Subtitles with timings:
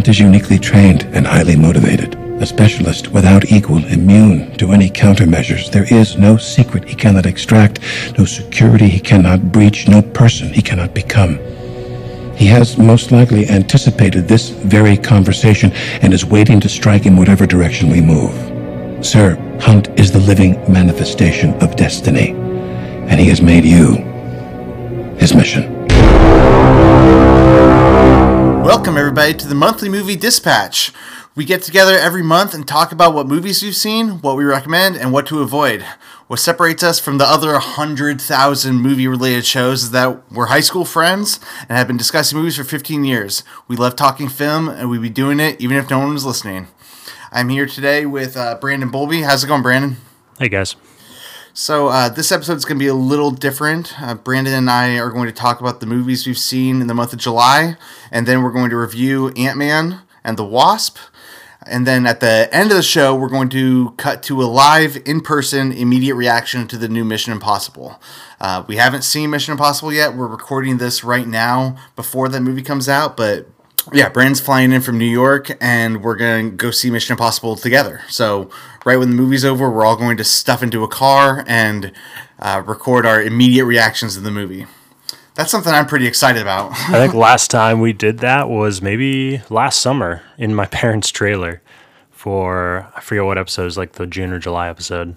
[0.00, 2.14] Hunt is uniquely trained and highly motivated.
[2.40, 5.70] A specialist without equal, immune to any countermeasures.
[5.70, 7.80] There is no secret he cannot extract,
[8.16, 11.38] no security he cannot breach, no person he cannot become.
[12.34, 15.70] He has most likely anticipated this very conversation
[16.00, 19.04] and is waiting to strike in whatever direction we move.
[19.04, 23.96] Sir, Hunt is the living manifestation of destiny, and he has made you
[25.18, 25.76] his mission.
[28.62, 30.92] Welcome, everybody, to the monthly movie dispatch.
[31.34, 34.96] We get together every month and talk about what movies we've seen, what we recommend,
[34.96, 35.82] and what to avoid.
[36.26, 40.84] What separates us from the other 100,000 movie related shows is that we're high school
[40.84, 43.44] friends and have been discussing movies for 15 years.
[43.66, 46.68] We love talking film and we'd be doing it even if no one was listening.
[47.32, 49.24] I'm here today with uh, Brandon Bolby.
[49.24, 49.96] How's it going, Brandon?
[50.38, 50.76] Hey, guys.
[51.60, 53.92] So uh, this episode is going to be a little different.
[54.00, 56.94] Uh, Brandon and I are going to talk about the movies we've seen in the
[56.94, 57.76] month of July,
[58.10, 60.96] and then we're going to review Ant Man and the Wasp.
[61.66, 65.02] And then at the end of the show, we're going to cut to a live,
[65.04, 68.00] in person, immediate reaction to the new Mission Impossible.
[68.40, 70.14] Uh, we haven't seen Mission Impossible yet.
[70.14, 73.46] We're recording this right now before the movie comes out, but
[73.92, 78.02] yeah, Brandon's flying in from New York, and we're gonna go see Mission Impossible together.
[78.08, 78.50] So
[78.84, 81.92] right when the movie's over, we're all going to stuff into a car and
[82.38, 84.66] uh, record our immediate reactions to the movie.
[85.34, 86.72] That's something I'm pretty excited about.
[86.72, 91.62] I think last time we did that was maybe last summer in my parents' trailer
[92.10, 95.16] for I forget what episode, it was like the June or July episode.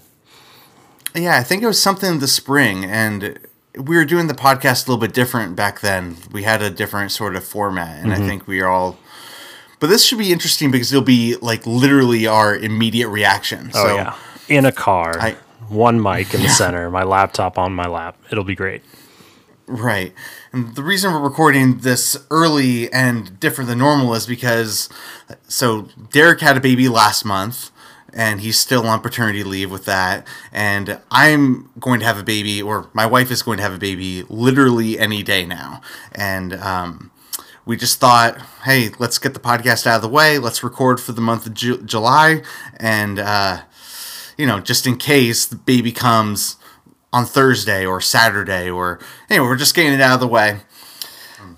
[1.14, 3.38] yeah, I think it was something in the spring, and
[3.76, 6.16] we were doing the podcast a little bit different back then.
[6.32, 8.26] We had a different sort of format, and I mm-hmm.
[8.26, 8.98] think we are all.
[9.80, 13.70] But this should be interesting because it'll be like literally our immediate reaction.
[13.74, 14.16] Oh so, yeah,
[14.48, 15.36] in a car, I-
[15.68, 18.16] one mic in the center, my laptop on my lap.
[18.30, 18.82] It'll be great.
[19.66, 20.12] Right.
[20.52, 24.90] And the reason we're recording this early and different than normal is because
[25.48, 27.70] so Derek had a baby last month
[28.14, 32.62] and he's still on paternity leave with that and I'm going to have a baby
[32.62, 35.82] or my wife is going to have a baby literally any day now.
[36.12, 37.10] And um
[37.66, 40.38] we just thought, hey, let's get the podcast out of the way.
[40.38, 42.42] Let's record for the month of Ju- July
[42.78, 43.62] and uh
[44.38, 46.56] you know, just in case the baby comes
[47.12, 48.98] on Thursday or Saturday or
[49.28, 50.60] anyway, we're just getting it out of the way.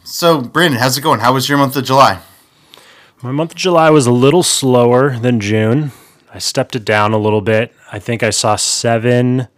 [0.04, 1.20] So, Brandon, how's it going?
[1.20, 2.20] How was your month of July?
[3.22, 5.90] My month of July was a little slower than June.
[6.36, 7.72] I stepped it down a little bit.
[7.90, 9.48] I think I saw seven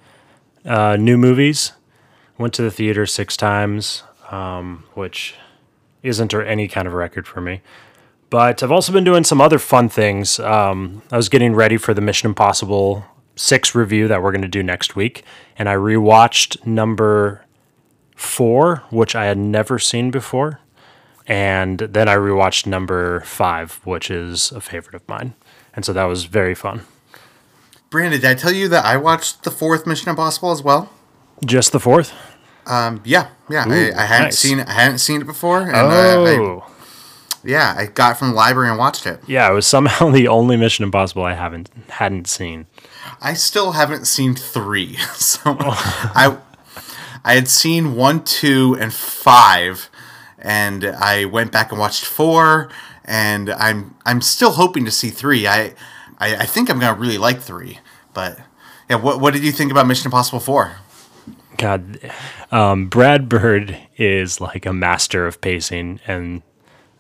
[0.65, 1.73] uh, new movies.
[2.39, 5.35] Went to the theater six times, um, which
[6.05, 7.63] isn't or any kind of record for me.
[8.31, 10.39] But I've also been doing some other fun things.
[10.39, 14.47] Um, I was getting ready for the Mission Impossible 6 review that we're going to
[14.47, 15.25] do next week.
[15.59, 17.45] And I rewatched number
[18.15, 20.61] four, which I had never seen before.
[21.27, 25.35] And then I rewatched number five, which is a favorite of mine.
[25.79, 26.81] And so that was very fun.
[27.89, 30.91] Brandon, did I tell you that I watched the fourth Mission Impossible as well?
[31.47, 32.13] Just the fourth?
[32.67, 33.65] Um, yeah, yeah.
[33.69, 34.39] Ooh, I, I hadn't nice.
[34.41, 36.67] seen I hadn't seen it before, and uh, I, Oh,
[37.45, 39.21] yeah, I got from the library and watched it.
[39.29, 39.49] yeah.
[39.49, 42.67] It was somehow the only Mission Impossible I haven't hadn't seen.
[43.23, 46.13] I still haven't seen three, so Oh.
[46.13, 46.39] I
[47.25, 49.89] I had seen one, two, and five,
[50.41, 52.69] and I went back and watched four,
[53.09, 55.47] and I'm I'm still hoping to see three.
[55.47, 55.75] I
[56.19, 57.81] I, I think I'm gonna really like three,
[58.15, 58.39] but
[58.89, 58.97] yeah.
[58.97, 60.77] What what did you think about Mission Impossible four?
[61.57, 61.99] God,
[62.53, 66.43] um, Brad Bird is like a master of pacing, and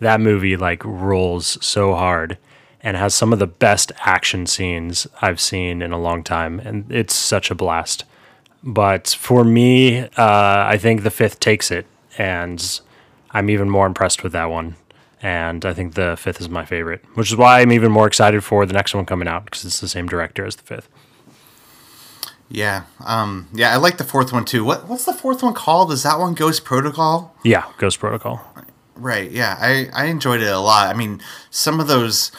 [0.00, 2.38] that movie like rolls so hard
[2.80, 6.90] and has some of the best action scenes I've seen in a long time, and
[6.90, 8.04] it's such a blast.
[8.64, 11.86] But for me, uh, I think the fifth takes it,
[12.16, 12.80] and
[13.30, 14.76] I'm even more impressed with that one.
[15.20, 18.44] And I think the fifth is my favorite, which is why I'm even more excited
[18.44, 20.88] for the next one coming out because it's the same director as the fifth.
[22.50, 24.64] Yeah, um, yeah, I like the fourth one too.
[24.64, 25.92] What what's the fourth one called?
[25.92, 27.34] Is that one Ghost Protocol?
[27.44, 28.40] Yeah, Ghost Protocol.
[28.94, 29.30] Right.
[29.30, 30.88] Yeah, I I enjoyed it a lot.
[30.88, 31.20] I mean,
[31.50, 32.32] some of those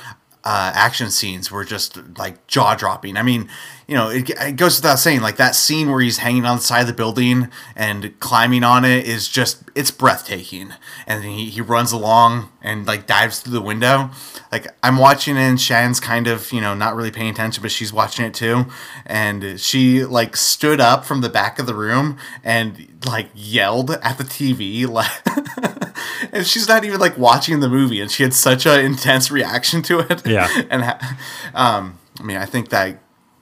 [0.44, 3.18] uh, action scenes were just like jaw dropping.
[3.18, 3.50] I mean,
[3.89, 6.62] you know, it, it goes without saying, like that scene where he's hanging on the
[6.63, 10.74] side of the building and climbing on it is just it's breathtaking.
[11.07, 14.12] And then he, he runs along and like dives through the window.
[14.51, 17.71] Like I'm watching it and Shannon's kind of, you know, not really paying attention, but
[17.71, 18.68] she's watching it too.
[19.07, 24.19] And she like stood up from the back of the room and like yelled at
[24.19, 25.09] the TV like
[26.31, 29.81] and she's not even like watching the movie and she had such an intense reaction
[29.81, 30.47] to it Yeah.
[30.69, 30.83] and
[31.53, 32.97] um i mean i think that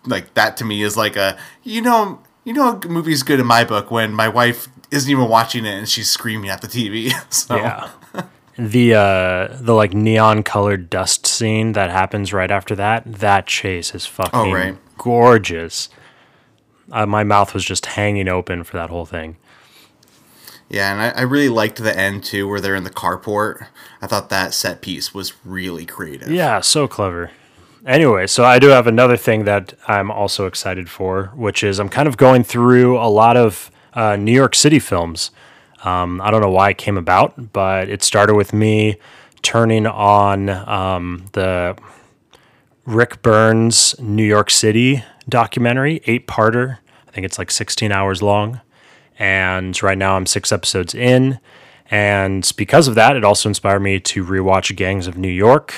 [0.07, 3.45] like that to me is like a you know you know a movie's good in
[3.45, 7.12] my book when my wife isn't even watching it and she's screaming at the tv
[7.33, 7.89] so Yeah.
[8.57, 13.94] the uh the like neon colored dust scene that happens right after that that chase
[13.94, 14.77] is fucking Oh, right.
[14.98, 15.89] gorgeous
[16.92, 19.36] uh, my mouth was just hanging open for that whole thing
[20.69, 23.68] Yeah, and I, I really liked the end too, where they're in the carport.
[24.01, 26.30] I thought that set piece was really creative.
[26.31, 27.31] yeah so clever
[27.88, 31.89] anyway so i do have another thing that i'm also excited for which is i'm
[31.89, 35.31] kind of going through a lot of uh, new york city films
[35.84, 38.98] um, i don't know why it came about but it started with me
[39.42, 41.75] turning on um, the
[42.88, 46.78] Ric Burns New York City documentary, eight parter.
[47.07, 48.62] I think it's like 16 hours long.
[49.19, 51.39] And right now I'm six episodes in.
[51.92, 55.74] And because of that, it also inspired me to rewatch Gangs of New York,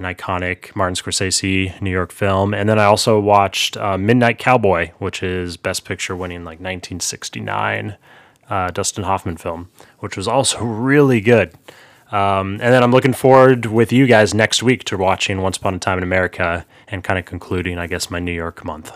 [0.00, 2.54] an iconic Martin Scorsese New York film.
[2.54, 7.96] And then I also watched uh, Midnight Cowboy, which is Best Picture winning like 1969
[8.48, 9.68] uh, Dustin Hoffman film,
[10.00, 11.54] which was also really good.
[12.10, 15.74] Um, and then I'm looking forward with you guys next week to watching Once Upon
[15.74, 18.90] a Time in America and kind of concluding, I guess, my New York month.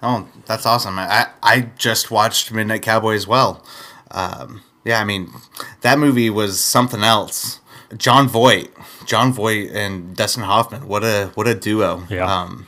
[0.00, 0.96] Oh, that's awesome.
[0.98, 3.64] I, I just watched Midnight Cowboy as well.
[4.12, 5.32] Um, yeah, I mean,
[5.80, 7.60] that movie was something else.
[7.96, 8.70] Jon Voight,
[9.08, 10.86] Jon Voight and Dustin Hoffman.
[10.86, 12.04] What a what a duo.
[12.10, 12.30] Yeah.
[12.30, 12.66] Um,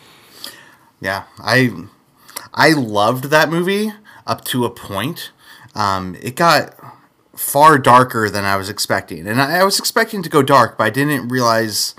[0.98, 1.70] yeah, I
[2.54, 3.92] I loved that movie
[4.26, 5.32] up to a point.
[5.74, 6.74] Um, it got
[7.36, 10.84] far darker than I was expecting, and I, I was expecting to go dark, but
[10.84, 11.94] I didn't realize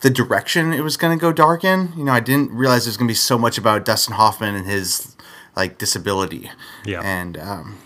[0.00, 1.92] the direction it was going to go dark in.
[1.96, 4.66] You know, I didn't realize there's going to be so much about Dustin Hoffman and
[4.66, 5.16] his
[5.56, 6.52] like disability.
[6.84, 7.00] Yeah.
[7.02, 7.78] and um,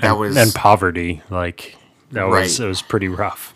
[0.00, 1.22] that and, was and poverty.
[1.28, 1.76] Like
[2.12, 2.66] that was Right.
[2.66, 3.52] it was pretty rough.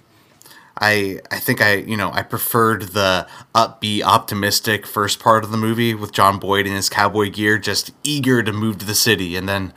[0.82, 5.56] I I think I you know I preferred the upbeat, optimistic first part of the
[5.56, 9.37] movie with Jon Voight in his cowboy gear, just eager to move to the city,
[9.37, 9.73] and then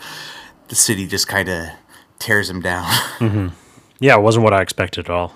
[0.68, 1.69] the city just kind of
[2.19, 2.92] tears him down.
[4.00, 5.34] Yeah, it wasn't what I expected at all.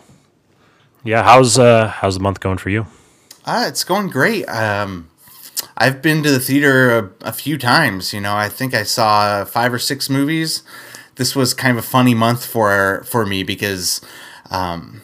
[1.03, 2.87] Yeah, how's uh how's the month going for you?
[3.45, 4.45] Ah, it's going great.
[4.49, 5.09] Um,
[5.77, 8.13] I've been to the theater a, a few times.
[8.13, 10.63] You know, I think I saw five or six movies.
[11.15, 14.01] This was kind of a funny month for for me because
[14.51, 15.01] um,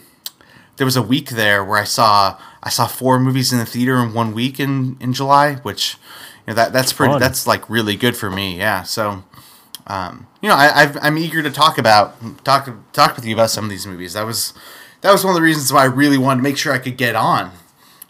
[0.77, 3.97] there was a week there where I saw I saw four movies in the theater
[3.97, 5.97] in one week in, in July, which
[6.45, 7.21] you know that that's pretty Fun.
[7.21, 8.57] that's like really good for me.
[8.57, 9.23] Yeah, so.
[9.87, 13.51] Um, you know, I, I've, I'm eager to talk about talk talk with you about
[13.51, 14.13] some of these movies.
[14.13, 14.51] That was
[15.01, 16.97] that was one of the reasons why I really wanted to make sure I could
[16.97, 17.51] get on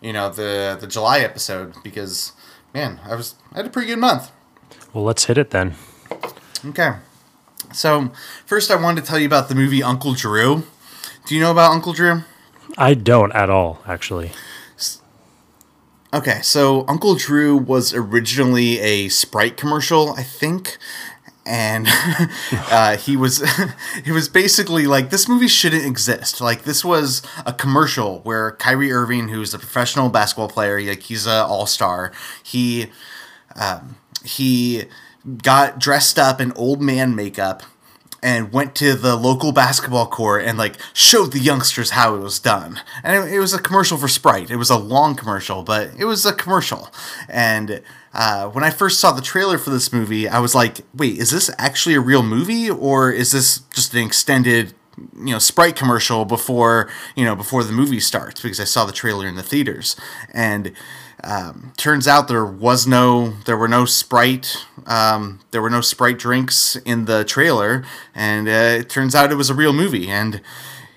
[0.05, 2.33] you know the the July episode because
[2.73, 4.31] man, I was I had a pretty good month.
[4.93, 5.75] Well, let's hit it then.
[6.63, 6.93] Okay,
[7.73, 8.11] so
[8.45, 10.63] first I wanted to tell you about the movie Uncle Drew.
[11.25, 12.21] Do you know about Uncle Drew?
[12.77, 14.31] I don't at all, actually.
[16.13, 20.77] Okay, so Uncle Drew was originally a Sprite commercial, I think,
[21.45, 21.87] and
[22.51, 23.43] uh, he was
[24.05, 26.39] he was basically like this movie shouldn't exist.
[26.39, 31.27] Like this was a commercial where Kyrie Irving, who's a professional basketball player, like he's
[31.27, 32.13] a all star,
[32.43, 32.87] he
[33.55, 34.85] um, he
[35.43, 37.63] got dressed up in old man makeup
[38.25, 42.39] and went to the local basketball court and like showed the youngsters how it was
[42.39, 42.81] done.
[43.03, 44.49] And it, was a commercial for Sprite.
[44.49, 46.89] It was a long commercial, but it was a commercial.
[47.29, 47.83] And
[48.15, 51.29] uh, when I first saw the trailer for this movie, I was like, "Wait, is
[51.29, 54.73] this actually a real movie, or is this just an extended?"
[55.17, 58.93] you know sprite commercial before you know before the movie starts because i saw the
[58.93, 59.97] trailer in the theaters
[60.33, 60.71] and
[61.25, 66.19] um, turns out there was no there were no sprite um, there were no sprite
[66.19, 70.39] drinks in the trailer and uh, it turns out it was a real movie and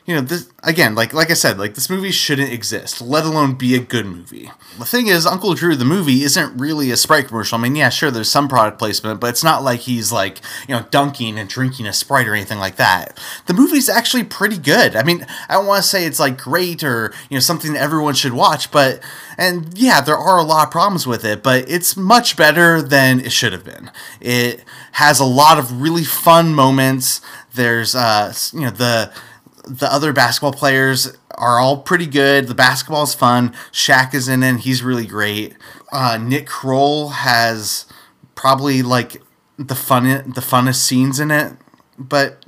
[0.09, 3.55] you know this again like like i said like this movie shouldn't exist let alone
[3.55, 4.51] be a good movie.
[4.79, 7.59] The thing is uncle drew the movie isn't really a sprite commercial.
[7.59, 10.75] I mean yeah sure there's some product placement but it's not like he's like you
[10.75, 13.19] know dunking and drinking a sprite or anything like that.
[13.47, 14.97] The movie's actually pretty good.
[14.97, 18.15] I mean i don't want to say it's like great or you know something everyone
[18.15, 19.03] should watch but
[19.37, 23.21] and yeah there are a lot of problems with it but it's much better than
[23.21, 23.91] it should have been.
[24.23, 27.21] It has a lot of really fun moments.
[27.55, 29.13] There's uh you know the
[29.69, 32.49] the other basketball players are all pretty good.
[32.49, 33.55] The basketball's fun.
[33.73, 34.61] Shaq is in it.
[34.61, 35.55] He's really great.
[35.93, 37.87] Uh, Nick Kroll has
[38.35, 39.23] probably like
[39.59, 41.53] the fun the funnest scenes in it.
[41.99, 42.45] But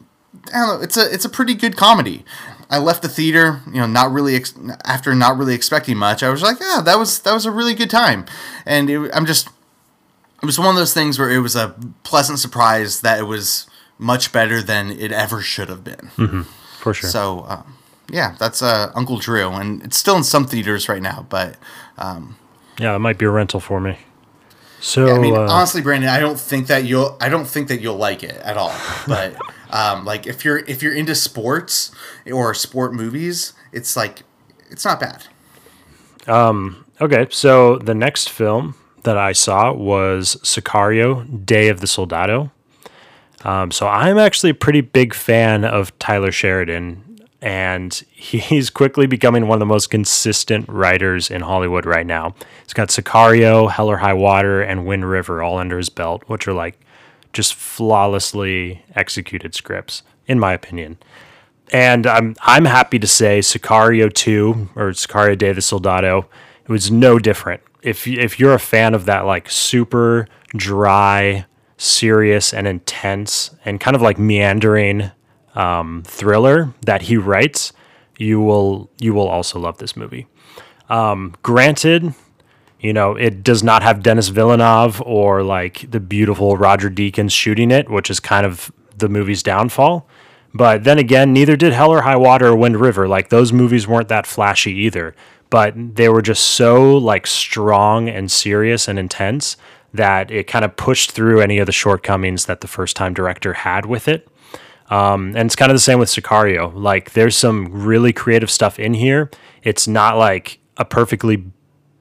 [0.53, 0.83] I don't know.
[0.83, 2.25] It's a it's a pretty good comedy.
[2.73, 6.23] I left the theater, you know, not really ex- after not really expecting much.
[6.23, 8.27] I was like, yeah, that was that was a really good time,
[8.65, 9.49] and it, I'm just
[10.41, 11.75] it was one of those things where it was a
[12.05, 13.67] pleasant surprise that it was
[13.99, 16.47] much better than it ever should have been.
[16.81, 17.11] For sure.
[17.11, 17.77] So, um,
[18.11, 21.27] yeah, that's uh, Uncle Drew, and it's still in some theaters right now.
[21.29, 21.57] But
[21.99, 22.37] um,
[22.79, 23.99] yeah, it might be a rental for me.
[24.81, 27.81] So I mean, uh, honestly, Brandon, I don't think that you'll I don't think that
[27.83, 28.75] you'll like it at all.
[29.07, 29.37] But
[29.71, 31.93] Um, like if you're if you're into sports
[32.27, 34.23] or sport movies, it's like
[34.71, 35.27] it's not bad.
[36.27, 36.85] Um.
[37.01, 42.51] Okay, so the next film that I saw was Sicario: Day of the Soldado.
[43.45, 49.47] Um, so I'm actually a pretty big fan of Taylor Sheridan, and he's quickly becoming
[49.47, 52.35] one of the most consistent writers in Hollywood right now.
[52.63, 56.47] He's got Sicario, Hell or High Water, and Wind River all under his belt, which
[56.47, 56.79] are like
[57.33, 60.99] just flawlessly executed scripts, in my opinion.
[61.73, 66.29] And I'm I'm happy to say Sicario 2 or Sicario Day of the Soldado,
[66.65, 67.63] it was no different.
[67.83, 71.47] If if you're a fan of that like super dry,
[71.81, 75.11] serious and intense and kind of like meandering
[75.55, 77.73] um, thriller that he writes,
[78.19, 80.27] you will you will also love this movie.
[80.91, 82.15] Um, granted,
[82.81, 87.71] you know, it does not have Denis Villeneuve or like the beautiful Roger Deakins shooting
[87.71, 90.07] it, which is kind of the movie's downfall.
[90.53, 93.09] But then again, neither did Hell or High Water or Wind River.
[93.09, 95.15] Like those movies weren't that flashy either,
[95.49, 99.57] but they were just so like strong and serious and intense
[99.93, 103.53] that it kind of pushed through any of the shortcomings that the first time director
[103.53, 104.29] had with it.
[104.89, 106.73] Um, and it's kind of the same with Sicario.
[106.75, 109.31] Like there's some really creative stuff in here.
[109.63, 111.45] It's not like a perfectly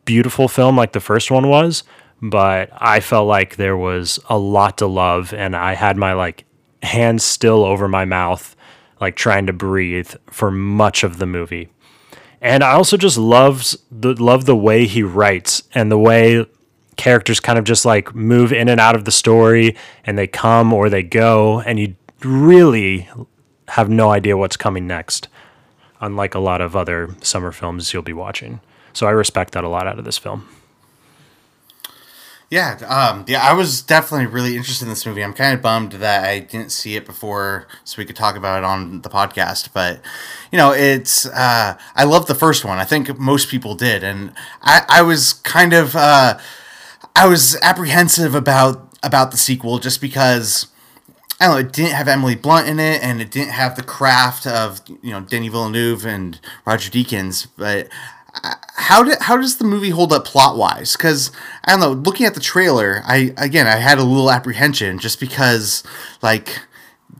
[0.05, 1.83] beautiful film like the first one was,
[2.21, 6.45] but I felt like there was a lot to love and I had my like
[6.81, 8.55] hands still over my mouth
[8.99, 11.69] like trying to breathe for much of the movie.
[12.41, 16.45] And I also just loves the love the way he writes and the way
[16.99, 20.73] characters kind of just like move in and out of the story and they come
[20.73, 23.09] or they go and you really
[23.69, 25.29] have no idea what's coming next
[26.01, 28.59] unlike a lot of other summer films you'll be watching.
[28.91, 30.47] So I respect that a lot out of this film.
[32.49, 35.23] Yeah, um, yeah, I was definitely really interested in this movie.
[35.23, 38.57] I'm kind of bummed that I didn't see it before, so we could talk about
[38.57, 39.69] it on the podcast.
[39.71, 40.01] But
[40.51, 42.79] you know, it's uh, I love the first one.
[42.79, 46.39] I think most people did, and I, I was kind of uh,
[47.19, 50.67] I was apprehensive about about the sequel just because
[51.37, 53.83] I don't know, it didn't have Emily Blunt in it, and it didn't have the
[53.83, 57.47] craft of you know Denis Villeneuve and Roger Deakins.
[57.57, 57.89] But
[58.77, 60.95] how did how does the movie hold up plot wise?
[60.95, 61.29] Because
[61.65, 65.19] I don't know, looking at the trailer, I again I had a little apprehension just
[65.19, 65.83] because
[66.21, 66.61] like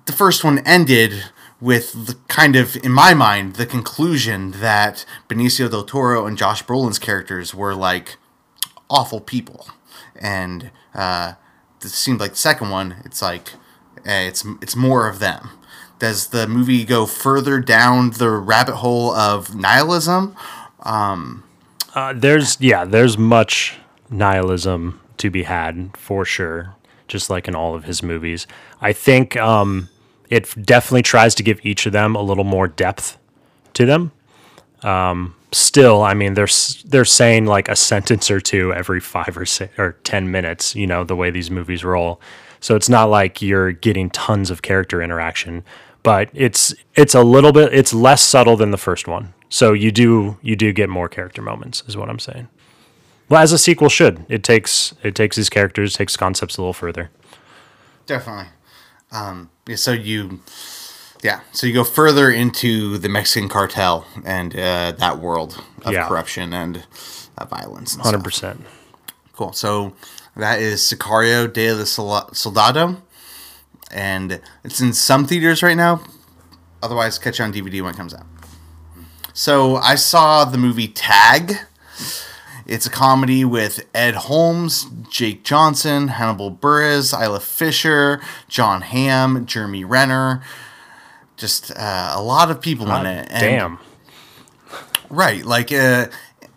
[0.05, 1.25] the first one ended
[1.59, 6.63] with the kind of in my mind the conclusion that Benicio del Toro and Josh
[6.63, 8.15] Brolin's characters were like
[8.89, 9.67] awful people,
[10.19, 11.33] and uh,
[11.81, 12.97] it seemed like the second one.
[13.05, 13.53] It's like
[14.05, 15.49] eh, it's it's more of them.
[15.99, 20.35] Does the movie go further down the rabbit hole of nihilism?
[20.83, 21.43] Um,
[21.93, 23.77] uh, there's yeah, there's much
[24.09, 26.75] nihilism to be had for sure,
[27.07, 28.47] just like in all of his movies.
[28.81, 29.89] I think um,
[30.29, 33.17] it definitely tries to give each of them a little more depth
[33.73, 34.11] to them.
[34.83, 36.47] Um, still, I mean, they're
[36.85, 40.75] they're saying like a sentence or two every five or six or ten minutes.
[40.75, 42.21] You know the way these movies roll,
[42.59, 45.63] so it's not like you're getting tons of character interaction,
[46.03, 49.33] but it's it's a little bit it's less subtle than the first one.
[49.49, 52.47] So you do you do get more character moments, is what I'm saying.
[53.29, 56.73] Well, as a sequel should, it takes it takes these characters, takes concepts a little
[56.73, 57.11] further.
[58.05, 58.47] Definitely.
[59.11, 60.41] Um, so you,
[61.23, 66.07] yeah, so you go further into the Mexican cartel and uh, that world of Yeah.
[66.07, 66.85] corruption and
[67.37, 67.95] uh, violence.
[67.95, 68.61] Hundred percent.
[69.33, 69.53] Cool.
[69.53, 69.93] So
[70.35, 73.01] that is Sicario: Day of the Soldado,
[73.91, 76.01] and it's in some theaters right now.
[76.81, 78.25] Otherwise, catch it on DVD when it comes out.
[79.33, 81.57] So I saw the movie Tag.
[82.65, 89.83] It's a comedy with Ed Helms, Jake Johnson, Hannibal Buress, Isla Fisher, Jon Hamm, Jeremy
[89.83, 90.43] Renner.
[91.39, 93.27] Just uh, a lot of people in it.
[93.31, 93.79] And- Damn.
[95.09, 96.07] Right, like uh,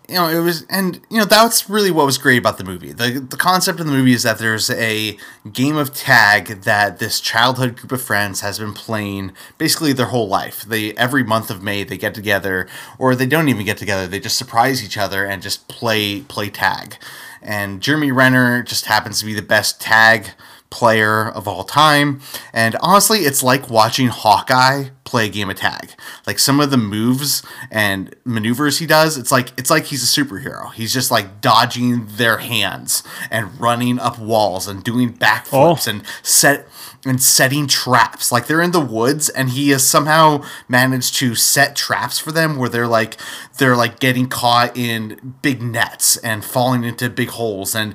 [0.08, 2.92] you know, it was, and you know, that's really what was great about the movie.
[2.92, 5.16] the The concept of the movie is that there's a
[5.50, 10.28] game of tag that this childhood group of friends has been playing basically their whole
[10.28, 10.64] life.
[10.64, 14.06] They every month of May they get together, or they don't even get together.
[14.06, 16.96] They just surprise each other and just play play tag.
[17.40, 20.32] And Jeremy Renner just happens to be the best tag
[20.72, 22.20] player of all time.
[22.52, 25.90] And honestly, it's like watching Hawkeye play a game of tag.
[26.26, 30.06] Like some of the moves and maneuvers he does, it's like it's like he's a
[30.24, 30.72] superhero.
[30.72, 35.90] He's just like dodging their hands and running up walls and doing backflips Oh.
[35.90, 36.66] and set
[37.04, 38.30] and setting traps.
[38.30, 42.56] Like they're in the woods and he has somehow managed to set traps for them
[42.56, 43.16] where they're like
[43.58, 47.94] they're like getting caught in big nets and falling into big holes and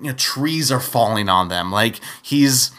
[0.00, 1.70] you know trees are falling on them.
[1.70, 2.70] Like he's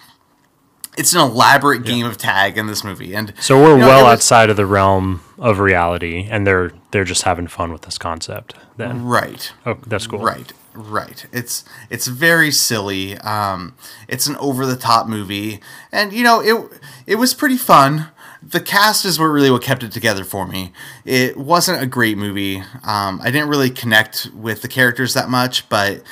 [0.98, 4.03] it's an elaborate game of tag in this movie, and So we're you know, well
[4.05, 8.00] was- outside of the realm of reality, and they're they're just having fun with this
[8.00, 8.55] concept.
[8.77, 9.51] Then, right.
[9.65, 10.19] oh, that's cool.
[10.19, 11.25] Right, right.
[11.31, 13.17] It's it's very silly.
[13.17, 13.75] Um,
[14.07, 15.60] it's an over the top movie,
[15.91, 18.07] and you know it it was pretty fun.
[18.41, 20.72] The cast is what really what kept it together for me.
[21.03, 22.57] It wasn't a great movie.
[22.84, 26.03] Um, I didn't really connect with the characters that much, but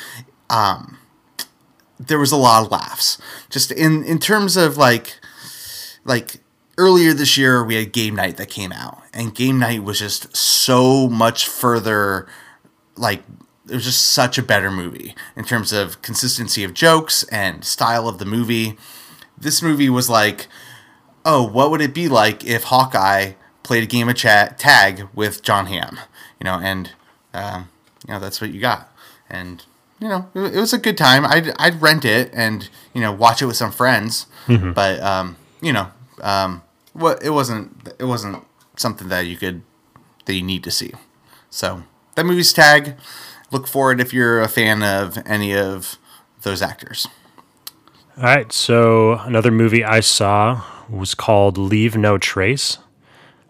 [0.49, 0.97] um,
[1.99, 3.19] there was a lot of laughs.
[3.49, 5.19] Just in in terms of like
[6.03, 6.37] like
[6.77, 10.35] earlier this year we had game night that came out and game night was just
[10.35, 12.27] so much further
[12.97, 13.23] like
[13.69, 18.07] it was just such a better movie in terms of consistency of jokes and style
[18.07, 18.77] of the movie.
[19.37, 20.47] This movie was like
[21.25, 25.41] oh what would it be like if hawkeye played a game of chat tag with
[25.41, 25.97] jon hamm
[26.39, 26.91] you know and
[27.35, 27.69] um,
[28.07, 28.91] you know that's what you got.
[29.29, 29.63] And
[29.99, 31.25] you know it, it was a good time.
[31.25, 34.27] I'd, I'd rent it and you know watch it with some friends.
[34.73, 35.89] But um, you know
[36.21, 38.43] um, what it wasn't it wasn't
[38.77, 39.61] something that you could
[40.25, 40.93] that you need to see.
[41.49, 41.83] So
[42.15, 42.95] that movie's tag
[43.51, 45.97] look for it if you're a fan of any of
[46.41, 47.07] those actors
[48.17, 48.51] All right.
[48.51, 52.77] So another movie I saw was called Leave No Trace.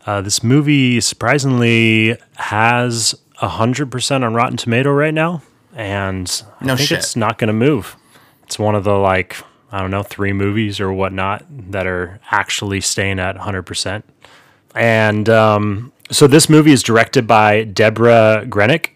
[0.05, 5.41] Uh, this movie surprisingly has hundred percent on Rotten Tomato right now,
[5.75, 6.99] and I think shit.
[6.99, 7.95] it's not going to move.
[8.43, 9.35] It's one of the like
[9.71, 14.05] I don't know three movies or whatnot that are actually staying at hundred percent.
[14.73, 18.91] And um, so this movie is directed by Debra Granik,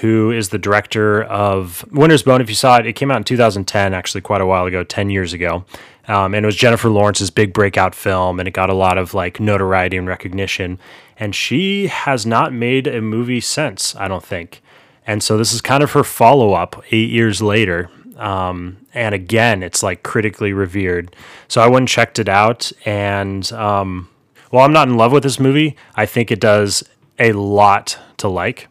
[0.00, 2.40] who is the director of Winter's Bone.
[2.40, 5.10] If you saw it, it came out in 2010, actually quite a while ago, 10
[5.10, 5.64] years ago.
[6.08, 9.14] Um, and it was Jennifer Lawrence's big breakout film, and it got a lot of
[9.14, 10.78] like notoriety and recognition.
[11.16, 14.62] And she has not made a movie since, I don't think.
[15.06, 17.90] And so this is kind of her follow up eight years later.
[18.16, 21.14] Um, and again, it's like critically revered.
[21.48, 24.08] So I went and checked it out, and um,
[24.50, 26.84] while I'm not in love with this movie, I think it does
[27.18, 28.68] a lot to like.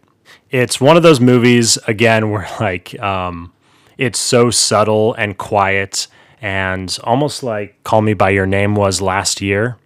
[0.53, 3.51] It's one of those movies again where like um,
[3.97, 6.07] it's so subtle and quiet
[6.41, 9.77] and almost like Call Me by Your Name was last year,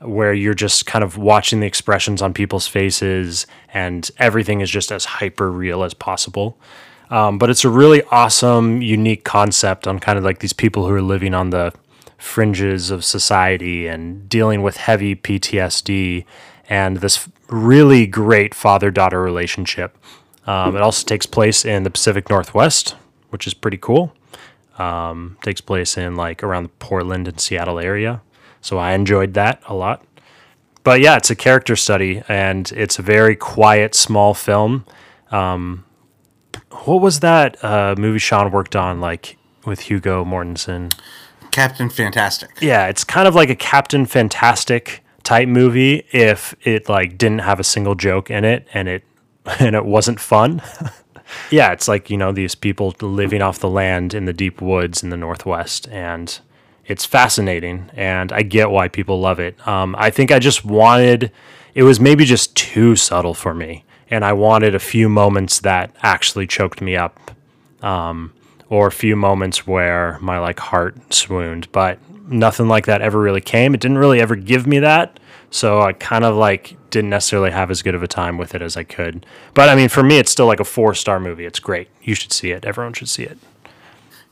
[0.00, 4.90] where you're just kind of watching the expressions on people's faces and everything is just
[4.90, 6.56] as hyper real as possible.
[7.10, 10.94] Um, but it's a really awesome, unique concept on kind of like these people who
[10.94, 11.74] are living on the
[12.16, 16.24] fringes of society and dealing with heavy PTSD
[16.70, 19.98] and this really great father daughter relationship.
[20.46, 22.96] Um, it also takes place in the Pacific Northwest,
[23.28, 24.14] which is pretty cool.
[24.78, 28.22] Um, takes place in like around the Portland and Seattle area.
[28.62, 30.04] So I enjoyed that a lot.
[30.82, 34.86] But yeah, it's a character study and it's a very quiet, small film.
[35.30, 35.84] Um,
[36.84, 40.94] what was that uh, movie Sean worked on, like with Viggo Mortensen?
[41.50, 47.18] captain fantastic Yeah, it's kind of like a Captain Fantastic type movie if it like
[47.18, 49.04] didn't have a single joke in it and it
[49.60, 50.62] and it wasn't fun.
[51.50, 55.02] yeah, it's like, you know, these people living off the land in the deep woods
[55.02, 56.40] in the northwest and
[56.86, 59.66] it's fascinating and I get why people love it.
[59.66, 61.32] Um, I think I just wanted
[61.74, 65.94] it was maybe just too subtle for me and I wanted a few moments that
[66.02, 67.30] actually choked me up
[67.82, 68.32] um,
[68.68, 71.98] or a few moments where my like heart swooned, but
[72.30, 73.74] nothing like that ever really came.
[73.74, 77.70] It didn't really ever give me that, so I kind of like didn't necessarily have
[77.70, 79.26] as good of a time with it as I could.
[79.54, 81.44] But I mean, for me, it's still like a four star movie.
[81.44, 81.88] It's great.
[82.02, 82.64] You should see it.
[82.64, 83.38] Everyone should see it.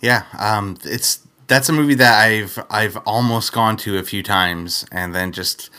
[0.00, 4.84] yeah um, it's that's a movie that i've i've almost gone to a few times
[4.92, 5.70] and then just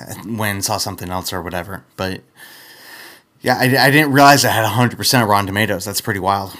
[0.00, 2.20] uh, went saw something else or whatever but
[3.40, 6.56] yeah i, I didn't realize i had 100% of rotten tomatoes that's pretty wild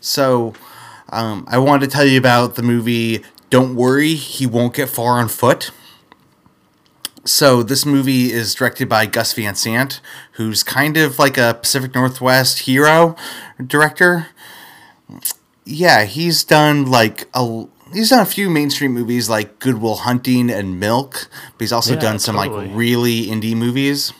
[0.00, 0.52] so
[1.10, 5.18] um, i wanted to tell you about the movie don't worry he won't get far
[5.20, 5.70] on foot
[7.24, 10.00] so this movie is directed by Gus Van Sant,
[10.32, 13.14] who's kind of like a Pacific Northwest hero
[13.64, 14.26] director.
[15.64, 20.50] Yeah, he's done like a he's done a few mainstream movies like Good Will Hunting
[20.50, 22.66] and Milk, but he's also Yeah, done some totally.
[22.66, 24.12] like really indie movies.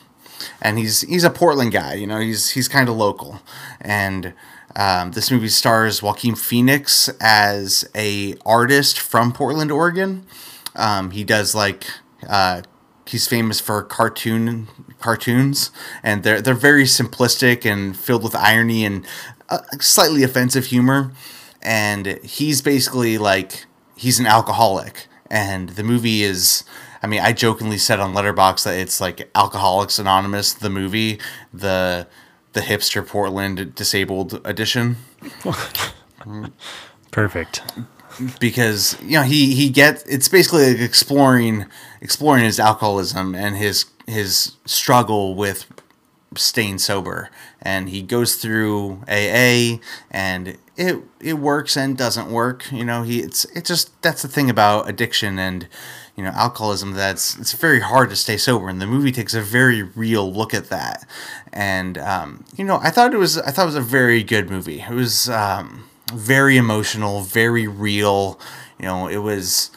[0.61, 3.41] And he's he's a Portland guy, you know, he's he's kind of local.
[3.81, 4.33] And
[4.75, 10.25] um, this movie stars Joaquin Phoenix as a artist from Portland, Oregon.
[10.75, 11.85] Um, he does like
[12.27, 12.63] uh,
[13.05, 14.67] he's famous for cartoon
[14.99, 19.05] cartoons, and they're they're very simplistic and filled with irony and
[19.49, 21.13] uh, slightly offensive humor.
[21.61, 26.63] And he's basically like he's an alcoholic, and the movie is.
[27.01, 31.19] I mean, I jokingly said on Letterboxd that it's like Alcoholics Anonymous, the movie,
[31.53, 32.07] the
[32.53, 34.97] the hipster Portland disabled edition.
[37.11, 37.61] Perfect.
[38.39, 41.65] because you know he he gets it's basically like exploring
[42.01, 45.65] exploring his alcoholism and his his struggle with
[46.35, 47.29] staying sober
[47.61, 49.77] and he goes through AA
[50.09, 54.27] and it it works and doesn't work you know he it's it's just that's the
[54.27, 55.67] thing about addiction and
[56.15, 59.41] you know alcoholism that's it's very hard to stay sober and the movie takes a
[59.41, 61.07] very real look at that
[61.53, 64.49] and um, you know I thought it was I thought it was a very good
[64.49, 68.39] movie it was um, very emotional very real
[68.79, 69.71] you know it was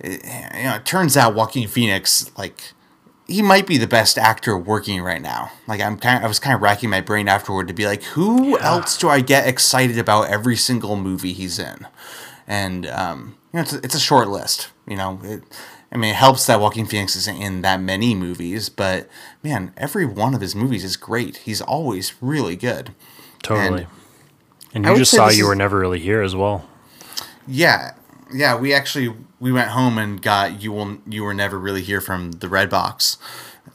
[0.00, 2.74] it, you know it turns out Joaquin Phoenix like
[3.26, 5.50] he might be the best actor working right now.
[5.66, 8.02] Like I'm kind of, I was kind of racking my brain afterward to be like,
[8.02, 8.66] who yeah.
[8.66, 11.86] else do I get excited about every single movie he's in?
[12.46, 14.68] And um, you know, it's a, it's a short list.
[14.86, 15.42] You know, it,
[15.94, 19.08] I mean, it helps that Joaquin Phoenix isn't in that many movies, but
[19.44, 21.36] man, every one of his movies is great.
[21.38, 22.94] He's always really good.
[23.42, 23.86] Totally.
[24.74, 26.68] And, and you just saw you were never really here as well.
[27.46, 27.94] Yeah,
[28.32, 28.56] yeah.
[28.56, 32.32] We actually we went home and got you will you were never really here from
[32.32, 33.18] the Redbox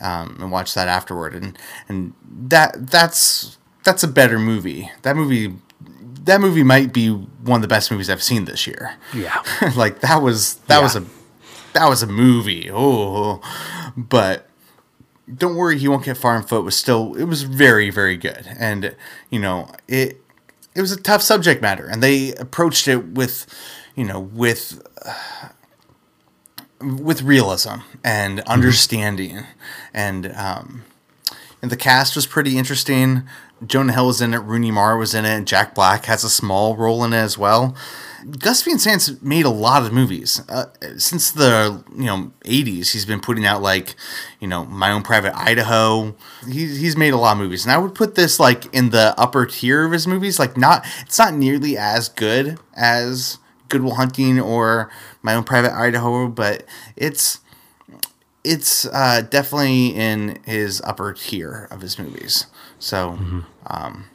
[0.01, 5.53] um, and watched that afterward and and that that's that's a better movie that movie
[6.23, 9.43] that movie might be one of the best movies I've seen this year yeah
[9.75, 10.83] like that was that yeah.
[10.83, 11.05] was a
[11.73, 12.69] that was a movie.
[12.71, 13.41] Oh.
[13.95, 14.47] But
[15.33, 18.45] don't worry he won't get far on foot was still it was very very good.
[18.57, 18.95] And
[19.29, 20.21] you know it
[20.75, 21.85] it was a tough subject matter.
[21.85, 23.45] And they approached it with
[23.95, 25.49] you know with uh,
[26.79, 28.49] with realism and mm-hmm.
[28.49, 29.45] understanding,
[29.93, 30.83] and um,
[31.61, 33.23] and the cast was pretty interesting.
[33.65, 36.77] Jonah Hill was in it, Rooney Mara was in it, Jack Black has a small
[36.77, 37.75] role in it as well.
[38.39, 40.65] Gus Van Sant made a lot of movies uh,
[40.97, 42.91] since the you know '80s.
[42.91, 43.95] He's been putting out like
[44.39, 46.15] you know My Own Private Idaho.
[46.47, 49.13] He's he's made a lot of movies, and I would put this like in the
[49.17, 50.39] upper tier of his movies.
[50.39, 53.37] Like not it's not nearly as good as
[53.69, 57.39] Good Will Hunting or my own private Idaho, but it's
[58.43, 62.47] it's uh, definitely in his upper tier of his movies.
[62.79, 63.39] So, mm-hmm.
[63.67, 64.05] um,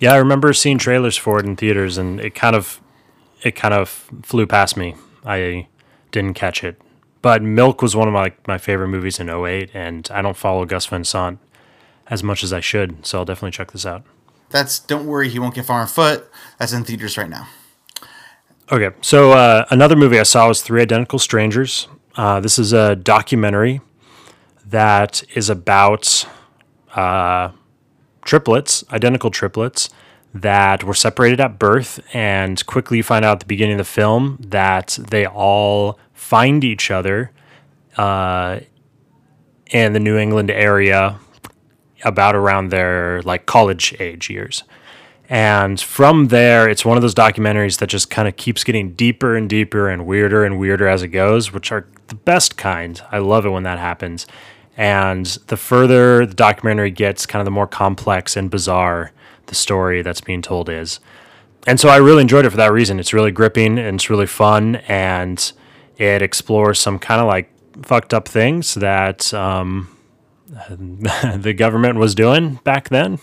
[0.00, 2.80] yeah, I remember seeing trailers for it in theaters, and it kind of
[3.44, 3.88] it kind of
[4.22, 4.94] flew past me.
[5.24, 5.68] I
[6.10, 6.80] didn't catch it,
[7.20, 10.64] but Milk was one of my my favorite movies in 08, and I don't follow
[10.64, 11.38] Gus Van Sant
[12.08, 14.02] as much as I should, so I'll definitely check this out.
[14.50, 16.30] That's don't worry, he won't get far on foot.
[16.58, 17.48] That's in theaters right now.
[18.70, 21.88] Okay, so uh, another movie I saw was Three Identical Strangers.
[22.16, 23.80] Uh, this is a documentary
[24.66, 26.26] that is about
[26.94, 27.50] uh,
[28.24, 29.90] triplets, identical triplets,
[30.34, 34.38] that were separated at birth, and quickly find out at the beginning of the film
[34.40, 37.30] that they all find each other
[37.96, 38.60] uh,
[39.66, 41.18] in the New England area
[42.04, 44.64] about around their like college age years.
[45.28, 49.34] And from there, it's one of those documentaries that just kind of keeps getting deeper
[49.34, 53.00] and deeper and weirder and weirder as it goes, which are the best kind.
[53.10, 54.26] I love it when that happens.
[54.76, 59.12] And the further the documentary gets, kind of the more complex and bizarre
[59.46, 61.00] the story that's being told is.
[61.66, 62.98] And so I really enjoyed it for that reason.
[62.98, 65.52] It's really gripping and it's really fun and
[65.96, 67.50] it explores some kind of like
[67.82, 69.96] fucked up things that um,
[70.68, 73.18] the government was doing back then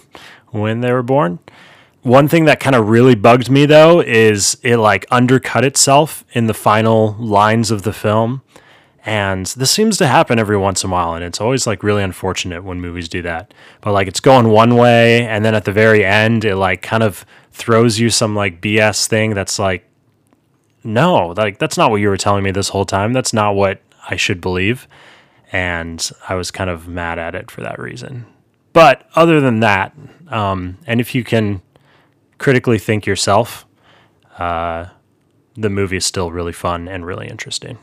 [0.52, 1.40] when they were born.
[2.02, 6.48] One thing that kind of really bugged me though is it like undercut itself in
[6.48, 8.42] the final lines of the film.
[9.06, 12.04] And this seems to happen every once in a while, and it's always like really
[12.04, 13.54] unfortunate when movies do that.
[13.82, 17.04] But like it's going one way, and then at the very end, it like kind
[17.04, 19.88] of throws you some like BS thing that's like,
[20.84, 23.14] no, like that's not what you were telling me this whole time.
[23.14, 24.88] That's not what I should believe.
[25.52, 28.26] And I was kind of mad at it for that reason.
[28.74, 29.96] But other than that,
[30.28, 31.62] um, and if you can
[32.38, 33.66] critically think yourself,
[34.38, 34.88] uh,
[35.56, 37.78] the movie is still really fun and really interesting.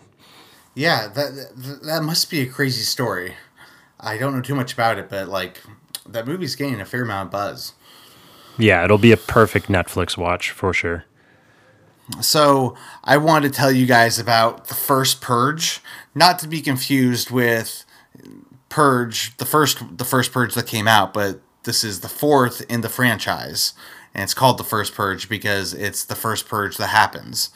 [0.77, 3.35] Yeah, that, that that must be a crazy story.
[3.99, 5.61] I don't know too much about it, but like
[6.07, 7.73] that movie's gaining a fair amount of buzz.
[8.59, 11.05] Yeah, it'll be a perfect Netflix watch for sure.
[12.21, 15.81] So, I want to tell you guys about the first Purge,
[16.15, 17.85] not to be confused with
[18.69, 22.83] Purge, the first the first Purge that came out, but this is the fourth in
[22.83, 23.73] the franchise
[24.17, 27.51] and it's called the first purge because it's the first purge that happens.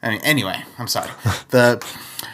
[0.00, 1.10] I mean, anyway, I'm sorry.
[1.48, 2.26] the, the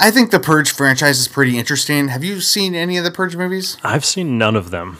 [0.00, 2.08] I think the Purge franchise is pretty interesting.
[2.08, 3.76] Have you seen any of the Purge movies?
[3.84, 4.98] I've seen none of them.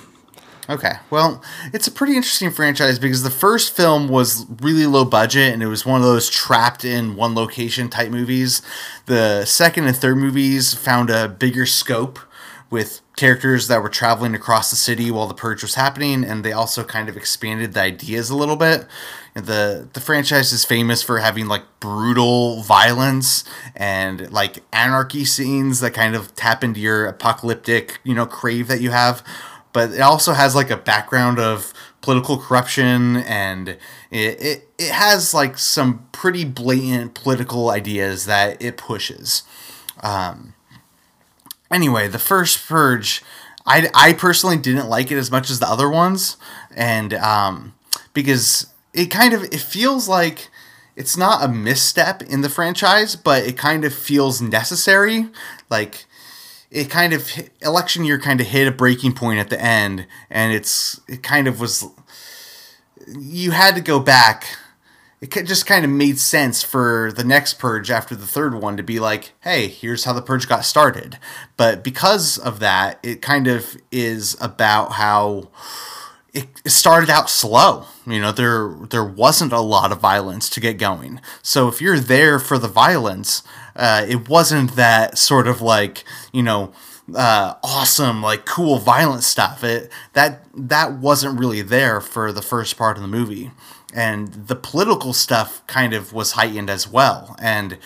[0.68, 0.92] Okay.
[1.10, 5.62] Well, it's a pretty interesting franchise because the first film was really low budget and
[5.62, 8.62] it was one of those trapped in one location type movies.
[9.06, 12.20] The second and third movies found a bigger scope
[12.72, 16.52] with characters that were traveling across the city while the purge was happening, and they
[16.52, 18.86] also kind of expanded the ideas a little bit.
[19.34, 23.44] The the franchise is famous for having like brutal violence
[23.76, 28.80] and like anarchy scenes that kind of tap into your apocalyptic, you know, crave that
[28.80, 29.22] you have.
[29.74, 33.68] But it also has like a background of political corruption and
[34.10, 39.44] it, it, it has like some pretty blatant political ideas that it pushes.
[40.02, 40.54] Um,
[41.72, 43.22] anyway, the first Purge,
[43.66, 46.36] I, I personally didn't like it as much as the other ones,
[46.74, 47.74] and um,
[48.12, 50.48] because it kind of it feels like
[50.96, 55.28] it's not a misstep in the franchise, but it kind of feels necessary.
[55.70, 56.04] Like
[56.70, 57.30] it kind of
[57.60, 61.46] election year kind of hit a breaking point at the end, and it's it kind
[61.46, 61.84] of was
[63.06, 64.56] you had to go back
[65.22, 68.82] it just kind of made sense for the next purge after the third one to
[68.82, 71.16] be like, hey, here's how the purge got started.
[71.56, 75.50] But because of that, it kind of is about how
[76.34, 77.84] it started out slow.
[78.04, 81.20] You know, there there wasn't a lot of violence to get going.
[81.40, 83.44] So if you're there for the violence,
[83.76, 86.72] uh, it wasn't that sort of like you know
[87.14, 89.62] uh, awesome like cool violent stuff.
[89.62, 93.52] It that that wasn't really there for the first part of the movie
[93.92, 97.36] and the political stuff kind of was heightened as well.
[97.40, 97.78] And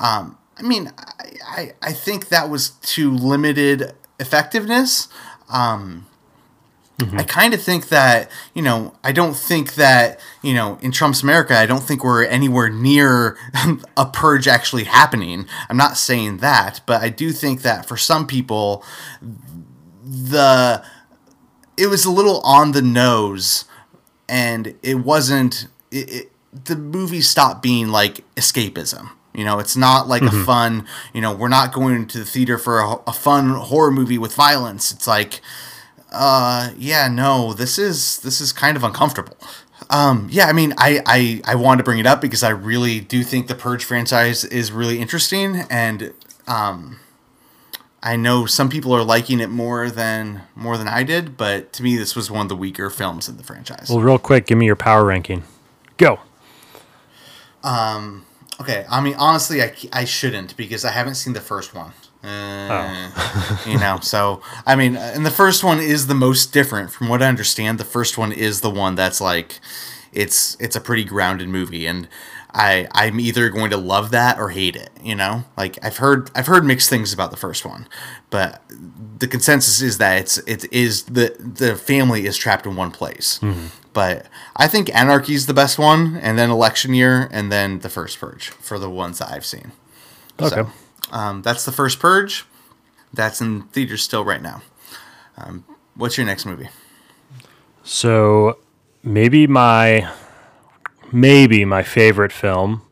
[0.00, 5.08] um, I mean, I, I, I think that was to limited effectiveness.
[5.48, 6.06] Um,
[6.98, 7.18] mm-hmm.
[7.18, 11.22] I kind of think that, you know, I don't think that, you know, in Trump's
[11.22, 13.36] America, I don't think we're anywhere near
[13.96, 15.46] a purge actually happening.
[15.68, 18.84] I'm not saying that, but I do think that for some people,
[19.22, 20.84] the
[21.76, 23.64] it was a little on the nose
[24.28, 26.32] and it wasn't it, it,
[26.64, 29.10] the movie stopped being like escapism.
[29.34, 30.42] You know it's not like mm-hmm.
[30.42, 33.90] a fun you know we're not going to the theater for a, a fun horror
[33.90, 34.92] movie with violence.
[34.92, 35.40] It's like
[36.12, 39.36] uh yeah no this is this is kind of uncomfortable.
[39.90, 43.00] Um, yeah, I mean, I, I, I wanted to bring it up because I really
[43.00, 46.14] do think the Purge franchise is really interesting, and
[46.46, 47.00] um,
[48.06, 51.82] I know some people are liking it more than more than I did, but to
[51.82, 53.88] me, this was one of the weaker films in the franchise.
[53.88, 55.42] Well, real quick, give me your power ranking.
[55.96, 56.20] Go.
[57.62, 58.26] Um.
[58.60, 58.84] Okay.
[58.90, 61.92] I mean, honestly, I, I shouldn't because I haven't seen the first one.
[62.22, 63.64] Uh, oh.
[63.66, 67.22] you know, so I mean, and the first one is the most different from what
[67.22, 67.78] I understand.
[67.78, 69.60] The first one is the one that's like,
[70.12, 72.06] it's it's a pretty grounded movie, and
[72.54, 74.90] I I'm either going to love that or hate it.
[75.02, 77.88] You know, like I've heard I've heard mixed things about the first one,
[78.30, 78.62] but
[79.18, 83.38] the consensus is that it's it is the the family is trapped in one place.
[83.40, 83.66] Mm-hmm.
[83.92, 87.88] But I think Anarchy is the best one, and then Election Year, and then the
[87.88, 89.70] First Purge for the ones that I've seen.
[90.40, 90.70] Okay, so,
[91.12, 92.44] um, that's the First Purge.
[93.12, 94.62] That's in theaters still right now.
[95.36, 95.64] Um,
[95.94, 96.68] what's your next movie?
[97.84, 98.58] So
[99.04, 100.10] maybe my
[101.14, 102.82] maybe my favorite film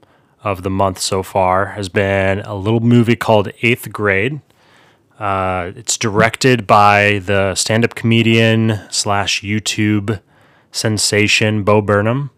[0.45, 4.41] of the month so far has been a little movie called Eighth Grade.
[5.19, 10.21] Uh, it's directed by the stand-up comedian slash YouTube
[10.71, 12.31] sensation Bo Burnham,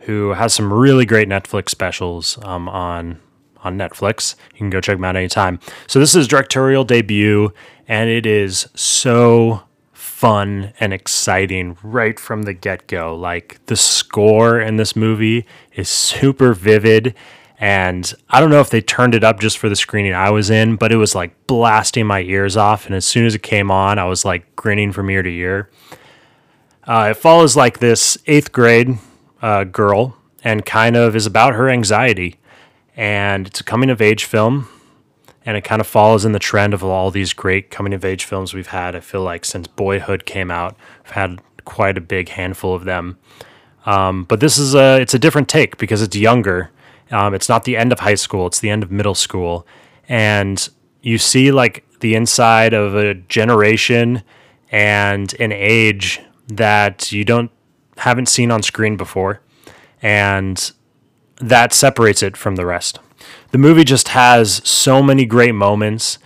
[0.00, 3.20] who has some really great Netflix specials um, on
[3.64, 4.36] on Netflix.
[4.52, 5.58] You can go check them out anytime.
[5.88, 7.52] So this is his directorial debut,
[7.88, 9.64] and it is so
[10.18, 13.14] fun and exciting right from the get go.
[13.14, 17.14] Like the score in this movie is super vivid.
[17.60, 20.50] And I don't know if they turned it up just for the screening I was
[20.50, 22.86] in, but it was like blasting my ears off.
[22.86, 25.70] And as soon as it came on, I was like grinning from ear to ear.
[26.82, 28.98] Uh, it follows like this eighth grade
[29.40, 32.40] uh, girl and kind of is about her anxiety.
[32.96, 34.68] And it's a coming of age film
[35.48, 38.26] and it kind of follows in the trend of all these great coming of age
[38.26, 38.94] films we've had.
[38.94, 43.16] I feel like since Boyhood came out, we've had quite a big handful of them.
[43.86, 46.70] Um, but this is a it's a different take because it's younger.
[47.10, 49.66] Um, it's not the end of high school; it's the end of middle school,
[50.06, 50.68] and
[51.00, 54.22] you see like the inside of a generation
[54.70, 57.50] and an age that you don't
[57.96, 59.40] haven't seen on screen before,
[60.02, 60.72] and
[61.36, 62.98] that separates it from the rest
[63.50, 66.18] the movie just has so many great moments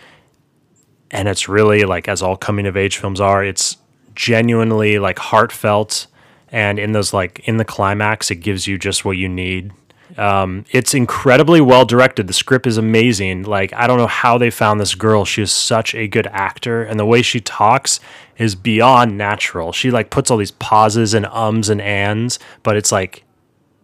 [1.11, 3.77] and it's really like as all coming of age films are it's
[4.15, 6.07] genuinely like heartfelt
[6.51, 9.73] and in those like in the climax it gives you just what you need.
[10.19, 12.27] Um, it's incredibly well directed.
[12.27, 13.45] The script is amazing.
[13.45, 15.25] Like i don't know how they found this girl.
[15.25, 18.01] She is such a good actor and the way she talks
[18.37, 19.73] is beyond natural.
[19.73, 23.25] She like puts all these pauses and ums and ands but it's like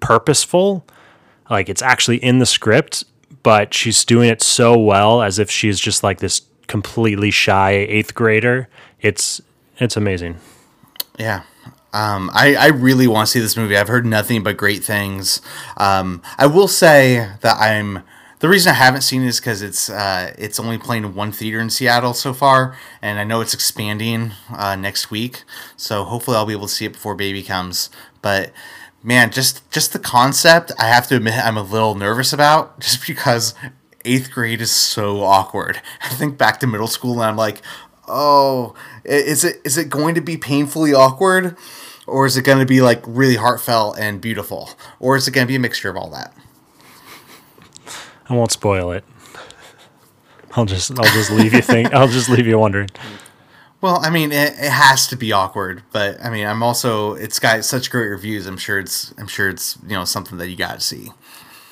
[0.01, 0.87] purposeful.
[1.49, 3.05] Like it's actually in the script
[3.49, 8.15] but she's doing it so well as if she's just like this completely shy eighth
[8.15, 8.69] grader.
[9.01, 9.41] It's
[9.79, 10.37] it's amazing.
[11.19, 11.45] Yeah.
[11.95, 13.75] Um, I, I really want to see this movie.
[13.75, 15.41] I've heard nothing but great things.
[15.79, 18.03] Um, I will say that I'm
[18.41, 21.33] the reason I haven't seen it is because it's uh, it's only playing in one
[21.33, 25.45] theater in Seattle so far, and I know it's expanding uh, next week.
[25.79, 27.89] So hopefully I'll be able to see it before baby comes.
[28.21, 28.53] But
[29.09, 33.05] man, just just the concept, I have to admit I'm a little nervous about, just
[33.07, 33.55] because
[34.05, 35.81] eighth grade is so awkward.
[36.03, 37.63] I think back to middle school and I'm like,
[38.07, 41.57] oh, is it is it going to be painfully awkward?
[42.07, 44.71] Or is it going to be like really heartfelt and beautiful?
[44.99, 46.35] Or is it going to be a mixture of all that?
[48.31, 49.05] I won't spoil it.
[50.53, 52.91] I'll just I'll just leave you think I'll just leave you wondering.
[53.81, 57.39] Well, I mean, it, it has to be awkward, but I mean, I'm also it's
[57.39, 58.47] got such great reviews.
[58.47, 61.11] I'm sure it's I'm sure it's you know something that you got to see.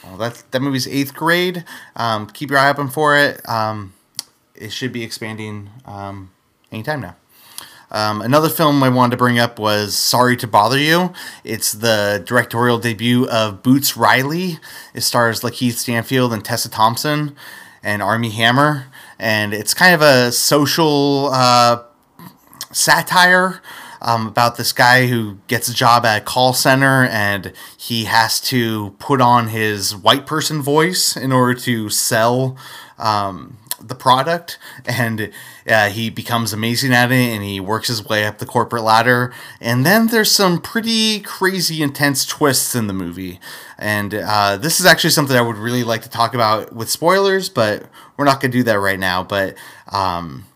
[0.04, 1.64] Well, that that movie's eighth grade.
[1.96, 3.46] Um, keep your eye open for it.
[3.48, 3.92] Um,
[4.54, 6.30] it should be expanding um,
[6.70, 7.16] anytime now.
[7.90, 11.12] Um, another film I wanted to bring up was Sorry to Bother You.
[11.44, 14.58] It's the directorial debut of Boots Riley.
[14.92, 17.36] It stars Lakeith Stanfield and Tessa Thompson
[17.82, 18.86] and Armie Hammer.
[19.18, 21.82] And it's kind of a social uh,
[22.72, 23.60] satire
[24.00, 28.40] um, about this guy who gets a job at a call center and he has
[28.40, 32.56] to put on his white person voice in order to sell
[32.98, 34.58] um, the product.
[34.84, 35.32] And
[35.66, 39.32] uh, he becomes amazing at it and he works his way up the corporate ladder.
[39.60, 43.40] And then there's some pretty crazy intense twists in the movie.
[43.78, 47.50] And uh, this is actually something i would really like to talk about with spoilers
[47.50, 49.22] but we're not going to do that right now.
[49.22, 49.56] But
[49.92, 50.46] um,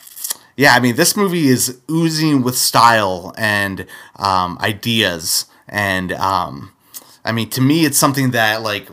[0.60, 6.72] yeah i mean this movie is oozing with style and um, ideas and um,
[7.24, 8.88] i mean to me it's something that like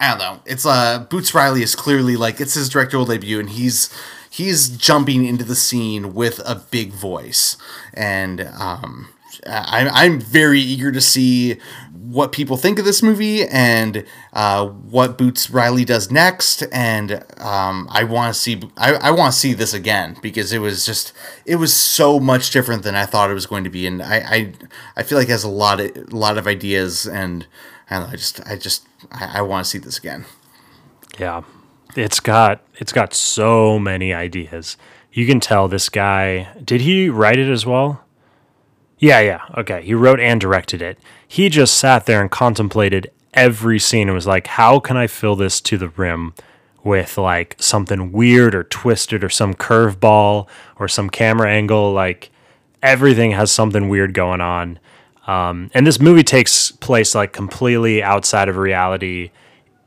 [0.00, 0.40] I don't know.
[0.46, 3.88] It's uh Boots Riley is clearly like it's his directorial debut, and he's
[4.28, 7.56] he's jumping into the scene with a big voice,
[7.94, 9.10] and um,
[9.46, 11.58] I, I'm very eager to see
[12.02, 17.88] what people think of this movie and uh, what Boots Riley does next, and um,
[17.90, 21.12] I want to see I, I want to see this again because it was just
[21.46, 24.16] it was so much different than I thought it was going to be, and I
[24.16, 24.52] I,
[24.96, 27.46] I feel like it has a lot of a lot of ideas and.
[27.90, 30.24] I know, I just, I just, I, I want to see this again.
[31.18, 31.42] Yeah,
[31.94, 34.78] it's got it's got so many ideas.
[35.12, 36.48] You can tell this guy.
[36.64, 38.02] Did he write it as well?
[38.98, 39.40] Yeah, yeah.
[39.58, 40.96] Okay, he wrote and directed it.
[41.32, 45.34] He just sat there and contemplated every scene and was like, "How can I fill
[45.34, 46.34] this to the rim?"
[46.84, 50.46] With like something weird or twisted or some curveball
[50.78, 52.30] or some camera angle, like
[52.82, 54.78] everything has something weird going on.
[55.26, 59.30] Um, and this movie takes place like completely outside of reality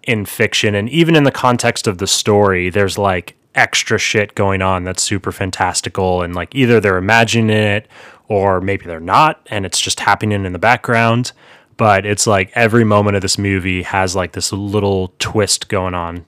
[0.01, 0.73] in fiction.
[0.73, 5.03] And even in the context of the story, there's like extra shit going on that's
[5.03, 6.23] super fantastical.
[6.23, 7.88] And like either they're imagining it
[8.27, 9.45] or maybe they're not.
[9.49, 11.31] And it's just happening in the background.
[11.77, 16.25] But it's like every moment of this movie has like this little twist going on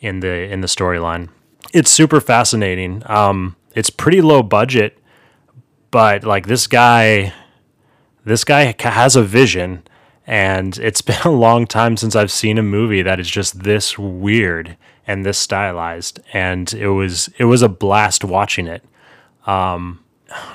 [0.00, 1.28] in the in the storyline.
[1.72, 3.02] It's super fascinating.
[3.06, 4.98] Um, it's pretty low budget,
[5.90, 7.32] but like this guy
[8.24, 9.82] this guy has a vision
[10.26, 13.98] and it's been a long time since I've seen a movie that is just this
[13.98, 18.84] weird and this stylized and it was it was a blast watching it
[19.46, 20.03] um,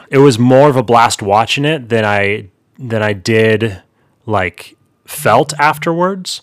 [0.10, 3.82] it was more of a blast watching it than I than I did
[4.26, 6.42] like felt afterwards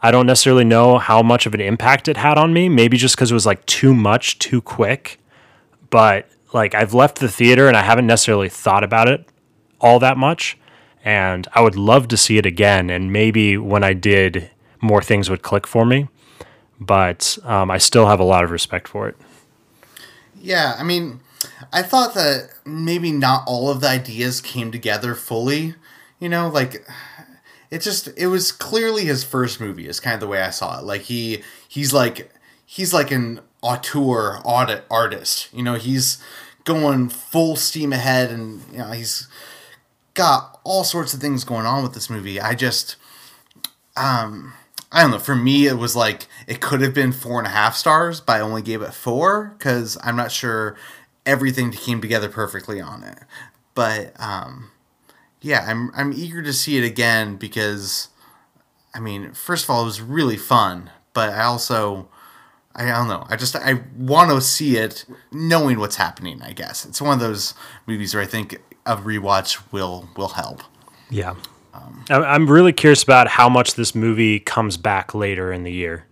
[0.00, 3.16] I don't necessarily know how much of an impact it had on me maybe just
[3.16, 5.18] because it was like too much too quick
[5.90, 9.28] but like I've left the theater and I haven't necessarily thought about it
[9.84, 10.56] all that much.
[11.04, 12.88] And I would love to see it again.
[12.88, 16.08] And maybe when I did, more things would click for me.
[16.80, 19.16] But um, I still have a lot of respect for it.
[20.40, 21.20] Yeah, I mean,
[21.72, 25.74] I thought that maybe not all of the ideas came together fully.
[26.18, 26.86] You know, like
[27.70, 29.88] it just it was clearly his first movie.
[29.88, 30.84] Is kind of the way I saw it.
[30.84, 32.30] Like he he's like
[32.64, 35.48] he's like an auteur audit artist.
[35.52, 36.22] You know, he's
[36.64, 39.28] going full steam ahead, and you know he's
[40.14, 42.40] got all sorts of things going on with this movie.
[42.40, 42.96] I just,
[43.96, 44.54] um,
[44.92, 45.18] I don't know.
[45.18, 48.34] For me, it was like it could have been four and a half stars, but
[48.34, 50.76] I only gave it four because I'm not sure
[51.26, 53.18] everything came together perfectly on it.
[53.74, 54.70] But um,
[55.40, 58.08] yeah, I'm I'm eager to see it again because,
[58.94, 62.08] I mean, first of all, it was really fun, but I also.
[62.76, 63.24] I don't know.
[63.28, 66.42] I just I want to see it knowing what's happening.
[66.42, 67.54] I guess it's one of those
[67.86, 70.60] movies where I think a rewatch will will help.
[71.08, 71.36] Yeah.
[71.72, 76.06] Um, I'm really curious about how much this movie comes back later in the year.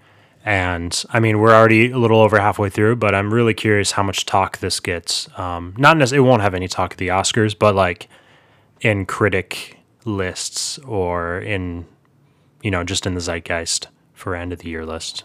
[0.44, 4.02] And I mean, we're already a little over halfway through, but I'm really curious how
[4.02, 5.28] much talk this gets.
[5.38, 8.08] Um, not necessarily, it won't have any talk at the Oscars, but like
[8.80, 11.86] in critic lists or in,
[12.60, 15.24] you know, just in the zeitgeist for end of the year list.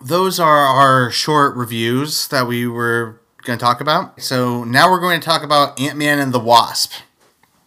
[0.00, 4.20] Those are our short reviews that we were going to talk about.
[4.22, 6.92] So now we're going to talk about Ant Man and the Wasp.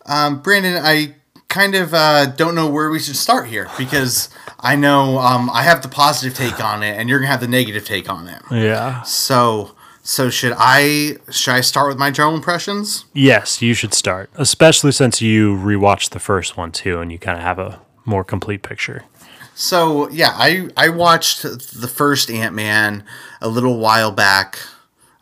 [0.05, 1.15] Um, Brandon, I
[1.51, 4.29] kind of uh, don't know where we should start here because
[4.59, 7.47] I know um, I have the positive take on it, and you're gonna have the
[7.47, 8.41] negative take on it.
[8.49, 9.03] Yeah.
[9.03, 13.05] So, so should I should I start with my general impressions?
[13.13, 17.37] Yes, you should start, especially since you rewatched the first one too, and you kind
[17.37, 19.03] of have a more complete picture.
[19.53, 23.03] So yeah, I I watched the first Ant Man
[23.41, 24.57] a little while back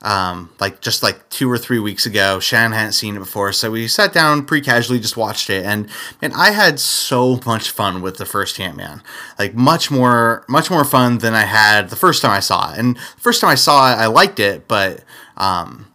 [0.02, 2.40] um, like just like two or three weeks ago.
[2.40, 5.90] Shannon hadn't seen it before, so we sat down pretty casually, just watched it, and
[6.22, 9.02] and I had so much fun with the first Ant Man,
[9.38, 12.80] like much more much more fun than I had the first time I saw it.
[12.80, 15.04] And the first time I saw it, I liked it, but
[15.36, 15.92] um,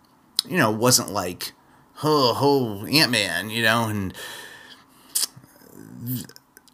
[0.46, 1.52] you know, wasn't like
[2.02, 2.38] oh
[2.82, 4.14] oh Ant Man, you know, and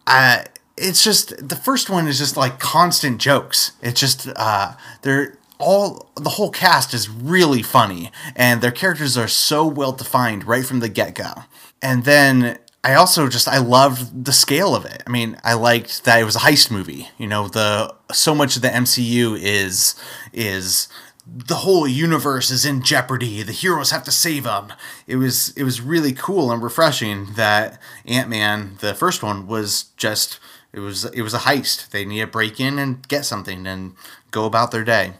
[0.05, 3.73] I it's just the first one is just like constant jokes.
[3.81, 4.73] It's just uh,
[5.03, 10.45] they're all the whole cast is really funny and their characters are so well defined
[10.45, 11.43] right from the get-go.
[11.81, 15.03] And then i also just i loved the scale of it.
[15.05, 18.55] I mean i liked that it was a heist movie you know the so much
[18.55, 19.95] of the mcu is
[20.33, 20.87] is
[21.27, 24.73] the whole universe is in jeopardy the heroes have to save them
[25.05, 30.39] it was it was really cool and refreshing that ant-man the first one was just
[30.73, 31.89] it was it was a heist.
[31.89, 33.93] They need to break in and get something and
[34.31, 35.13] go about their day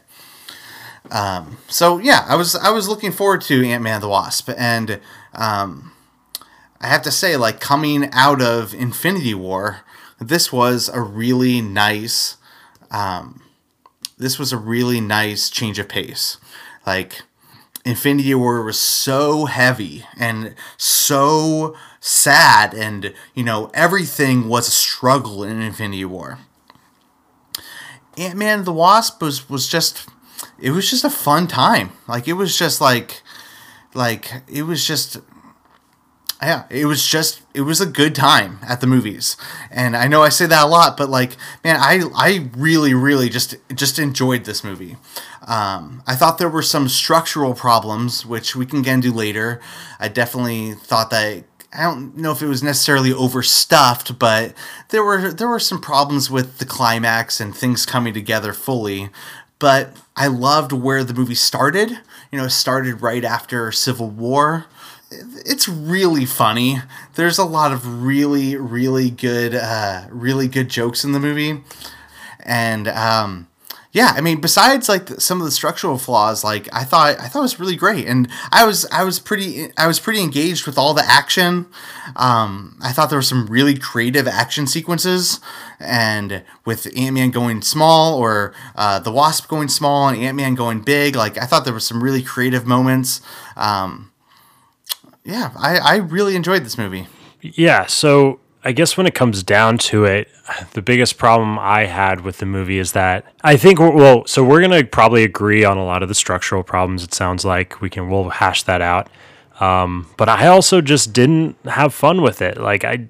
[1.10, 5.00] um, so yeah, I was I was looking forward to Ant Man the Wasp, and
[5.34, 5.92] um,
[6.80, 9.80] I have to say, like coming out of Infinity War,
[10.20, 12.36] this was a really nice.
[12.90, 13.42] Um,
[14.18, 16.38] this was a really nice change of pace.
[16.86, 17.22] Like
[17.84, 25.42] Infinity War was so heavy and so sad, and you know everything was a struggle
[25.42, 26.38] in Infinity War.
[28.16, 30.08] Ant Man the Wasp was was just
[30.58, 31.92] it was just a fun time.
[32.08, 33.22] Like it was just like
[33.94, 35.18] like it was just
[36.40, 39.36] yeah, it was just it was a good time at the movies.
[39.70, 43.28] And I know I say that a lot, but like man, I I really really
[43.28, 44.96] just just enjoyed this movie.
[45.46, 49.60] Um, I thought there were some structural problems, which we can get into later.
[49.98, 54.54] I definitely thought that I don't know if it was necessarily overstuffed, but
[54.88, 59.10] there were there were some problems with the climax and things coming together fully
[59.62, 61.90] but I loved where the movie started.
[62.30, 64.66] You know, it started right after Civil War.
[65.10, 66.78] It's really funny.
[67.14, 71.62] There's a lot of really, really good, uh, really good jokes in the movie,
[72.40, 73.48] and um,
[73.92, 77.40] yeah, I mean, besides like some of the structural flaws, like I thought, I thought
[77.40, 80.78] it was really great, and I was, I was pretty, I was pretty engaged with
[80.78, 81.66] all the action.
[82.16, 85.40] Um, I thought there were some really creative action sequences,
[85.84, 90.54] and with Ant Man going small or uh, the Wasp going small and Ant Man
[90.54, 93.20] going big, like I thought there were some really creative moments.
[93.56, 94.12] Um,
[95.24, 97.06] yeah, I, I really enjoyed this movie.
[97.40, 100.28] Yeah, so I guess when it comes down to it,
[100.72, 104.60] the biggest problem I had with the movie is that I think well, so we're
[104.60, 107.02] gonna probably agree on a lot of the structural problems.
[107.02, 109.08] It sounds like we can we'll hash that out.
[109.60, 112.58] Um, but I also just didn't have fun with it.
[112.58, 113.08] Like I,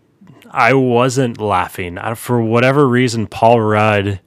[0.52, 3.26] I wasn't laughing I, for whatever reason.
[3.26, 4.20] Paul Rudd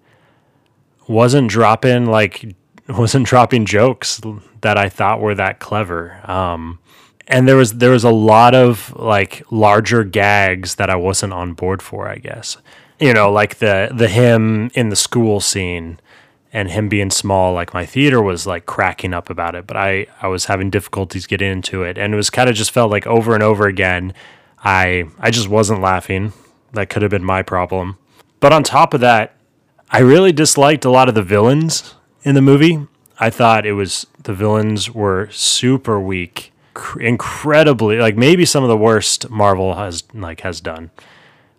[1.07, 2.55] wasn't dropping like
[2.89, 4.19] wasn't dropping jokes
[4.61, 6.19] that I thought were that clever.
[6.29, 6.79] Um,
[7.27, 11.53] and there was there was a lot of like larger gags that I wasn't on
[11.53, 12.57] board for, I guess.
[12.99, 15.99] You know, like the the him in the school scene
[16.51, 20.07] and him being small, like my theater was like cracking up about it, but I
[20.21, 23.05] I was having difficulties getting into it and it was kind of just felt like
[23.05, 24.13] over and over again
[24.65, 26.33] I I just wasn't laughing.
[26.73, 27.97] That could have been my problem.
[28.41, 29.37] But on top of that,
[29.89, 32.87] I really disliked a lot of the villains in the movie.
[33.19, 36.51] I thought it was the villains were super weak
[36.99, 40.91] incredibly like maybe some of the worst Marvel has like has done.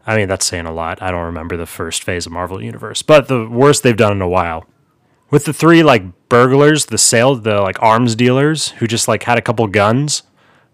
[0.07, 1.03] I mean, that's saying a lot.
[1.03, 4.23] I don't remember the first phase of Marvel Universe, but the worst they've done in
[4.23, 4.65] a while.
[5.31, 9.39] With the three like burglars, the sale, the like arms dealers who just like had
[9.39, 10.23] a couple guns,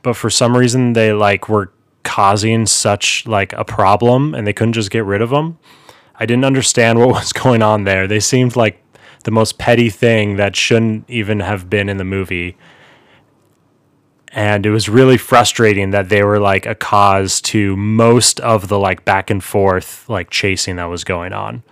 [0.03, 1.73] but for some reason they like were
[2.03, 5.59] causing such like a problem and they couldn't just get rid of them.
[6.17, 8.07] I didn't understand what was going on there.
[8.07, 8.83] They seemed like
[9.25, 12.57] the most petty thing that shouldn't even have been in the movie
[14.35, 18.79] and it was really frustrating that they were like a cause to most of the
[18.79, 21.63] like back and forth like chasing that was going on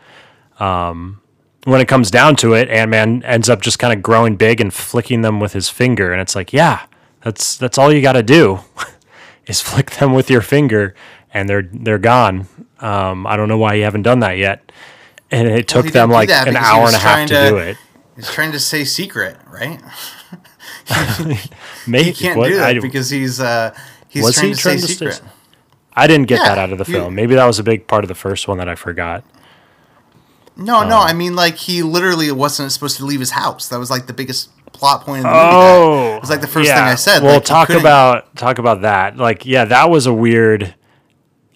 [0.61, 1.20] um
[1.64, 4.61] when it comes down to it, Ant Man ends up just kind of growing big
[4.61, 6.87] and flicking them with his finger, and it's like, yeah,
[7.22, 8.61] that's that's all you got to do,
[9.47, 10.95] is flick them with your finger,
[11.32, 12.47] and they're they're gone.
[12.80, 14.72] Um, I don't know why you haven't done that yet,
[15.30, 17.76] and it took he them like an hour and a half to, to- do it.
[18.16, 19.80] He's trying to say secret, right?
[21.86, 23.74] Maybe He can't what- do that I, because he's uh
[24.09, 25.22] he's Was trying he to trying say to secret.
[25.95, 27.14] I didn't get Yeah, that out of the he- film.
[27.14, 29.24] Maybe that was a big part of the first one that I forgot.
[30.57, 30.88] No, Oh.
[30.88, 33.68] no, I mean like he literally wasn't supposed to leave his house.
[33.68, 34.51] That was like the biggest
[34.81, 35.41] plot point in the movie.
[35.43, 37.22] Oh, that- it was like the first thing I said.
[37.22, 39.16] Well, like, talk about talk about that.
[39.16, 40.74] Like, yeah, that was a weird.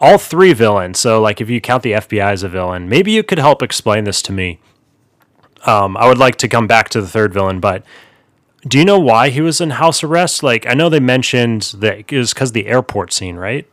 [0.00, 0.98] All three villains.
[0.98, 4.04] So, like, if you count the FBI as a villain, maybe you could help explain
[4.04, 4.58] this to me.
[5.66, 7.84] Um, I would like to come back to the third villain, but
[8.68, 10.42] do you know why he was in house arrest?
[10.42, 13.66] Like, I know they mentioned that it was because the airport scene, right?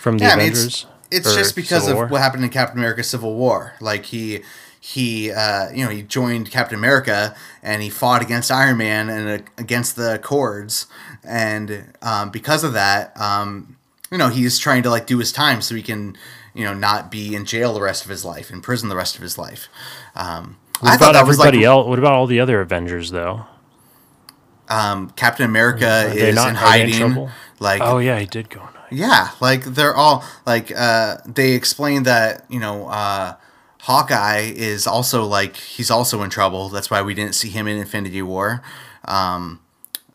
[0.00, 0.86] From the Yeah, I mean, Avengers.
[1.10, 2.06] it's, it's just because Civil of War?
[2.06, 3.74] what happened in Captain America: Civil War.
[3.80, 4.42] Like he
[4.80, 9.28] he uh, you know he joined Captain America and he fought against Iron Man and
[9.42, 10.86] uh, against the Accords,
[11.24, 13.76] and um, because of that, um,
[14.10, 16.16] you know he's trying to like do his time so he can
[16.54, 19.16] you know not be in jail the rest of his life, in prison the rest
[19.16, 19.68] of his life.
[20.14, 21.86] Um, What I about thought that was like everybody else?
[21.86, 23.44] What about all the other Avengers, though?
[24.70, 27.30] um, Captain America is not- in are they in hiding.
[27.58, 28.60] like Oh yeah, he did go.
[28.60, 28.68] on.
[28.90, 33.34] Yeah, like they're all like uh they explained that, you know, uh
[33.80, 36.68] Hawkeye is also like he's also in trouble.
[36.68, 38.62] That's why we didn't see him in Infinity War.
[39.04, 39.60] Um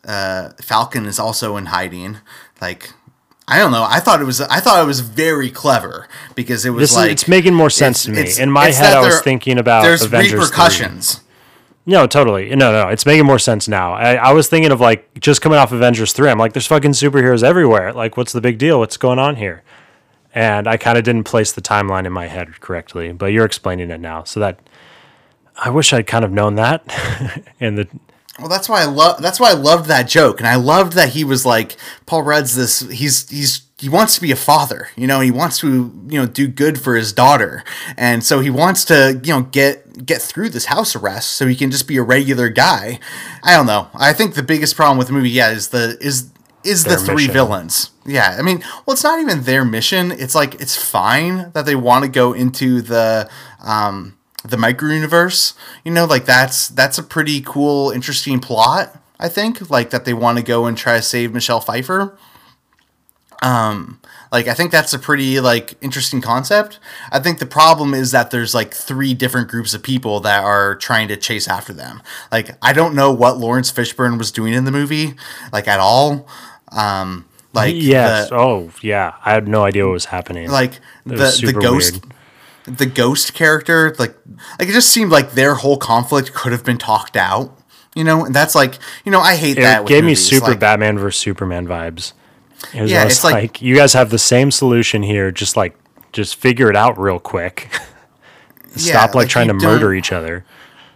[0.06, 2.18] uh Falcon is also in hiding.
[2.60, 2.90] Like
[3.46, 3.86] I don't know.
[3.88, 7.06] I thought it was I thought it was very clever because it was This like
[7.06, 8.24] is, it's making more sense to me.
[8.38, 10.40] In my head, I was thinking about there's Avengers 3.
[10.40, 11.20] repercussions.
[11.86, 12.48] No, totally.
[12.56, 13.92] No, no, it's making more sense now.
[13.92, 16.30] I, I was thinking of like just coming off Avengers 3.
[16.30, 17.92] I'm like, there's fucking superheroes everywhere.
[17.92, 18.78] Like, what's the big deal?
[18.78, 19.62] What's going on here?
[20.34, 23.90] And I kind of didn't place the timeline in my head correctly, but you're explaining
[23.90, 24.24] it now.
[24.24, 24.58] So that
[25.56, 26.84] I wish I'd kind of known that.
[27.60, 27.88] and the
[28.38, 29.22] Well, that's why I love.
[29.22, 31.76] That's why I loved that joke, and I loved that he was like
[32.06, 32.56] Paul Rudd's.
[32.56, 34.88] This he's he's he wants to be a father.
[34.96, 37.62] You know, he wants to you know do good for his daughter,
[37.96, 41.54] and so he wants to you know get get through this house arrest so he
[41.54, 42.98] can just be a regular guy.
[43.42, 43.88] I don't know.
[43.94, 46.30] I think the biggest problem with the movie, yeah, is the is
[46.64, 47.32] is the three mission.
[47.32, 47.90] villains.
[48.06, 50.12] Yeah, I mean, well, it's not even their mission.
[50.12, 53.30] It's like it's fine that they want to go into the
[53.62, 55.54] um, the micro universe.
[55.84, 58.96] You know, like that's that's a pretty cool, interesting plot.
[59.18, 62.18] I think like that they want to go and try to save Michelle Pfeiffer.
[63.42, 64.00] Um,
[64.32, 66.80] like I think that's a pretty like interesting concept.
[67.12, 70.74] I think the problem is that there's like three different groups of people that are
[70.74, 72.02] trying to chase after them.
[72.32, 75.14] Like I don't know what Laurence Fishburne was doing in the movie,
[75.52, 76.26] like at all.
[76.68, 78.30] Um, like yes.
[78.30, 79.14] the- oh, yeah.
[79.24, 80.50] I had no idea what was happening.
[80.50, 82.04] like was the the ghost
[82.66, 82.78] weird.
[82.78, 84.14] the ghost character like
[84.58, 87.56] like it just seemed like their whole conflict could have been talked out
[87.94, 90.52] you know and that's like you know i hate that it with gave me super
[90.52, 92.12] like, Batman versus Superman vibes.
[92.72, 95.30] It was Yeah, it's like- like, you guys have the same solution here.
[95.30, 95.76] Just like
[96.12, 97.68] just figure it out real quick.
[98.76, 100.44] Stop like, like, trying to murder each other.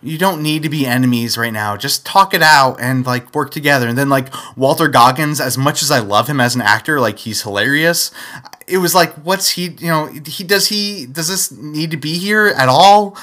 [0.01, 1.77] You don't need to be enemies right now.
[1.77, 3.89] Just talk it out and like work together.
[3.89, 7.19] And then like Walton Goggins as much as i love him as an actor like
[7.19, 8.13] he's hilarious.
[8.69, 12.19] It was like what's he you know he does he does this need to be
[12.19, 13.17] here at all?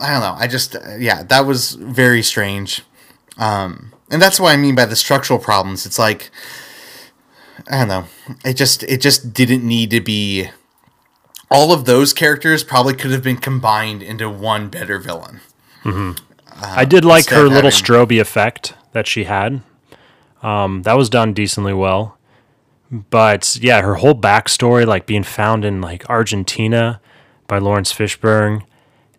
[0.00, 0.36] I don't know.
[0.38, 2.82] I just yeah that was very strange.
[3.36, 5.84] Um and that's what i mean by the structural problems.
[5.84, 6.30] It's like
[7.68, 8.04] i don't know.
[8.44, 10.50] It just it just didn't need to be.
[11.48, 15.40] All of those characters probably could have been combined into one better villain
[16.60, 19.62] I did like her little having- strobe effect that she had.
[20.42, 22.18] Um, that was done decently well.
[22.90, 27.00] But yeah, her whole backstory, like being found in like Argentina
[27.48, 28.62] by Laurence Fishburne,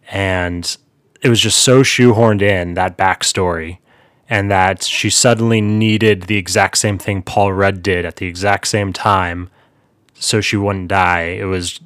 [0.09, 0.77] and
[1.21, 3.79] it was just so shoehorned in that backstory,
[4.29, 8.67] and that she suddenly needed the exact same thing Paul Rudd did at the exact
[8.67, 9.49] same time,
[10.13, 11.23] so she wouldn't die.
[11.39, 11.81] It was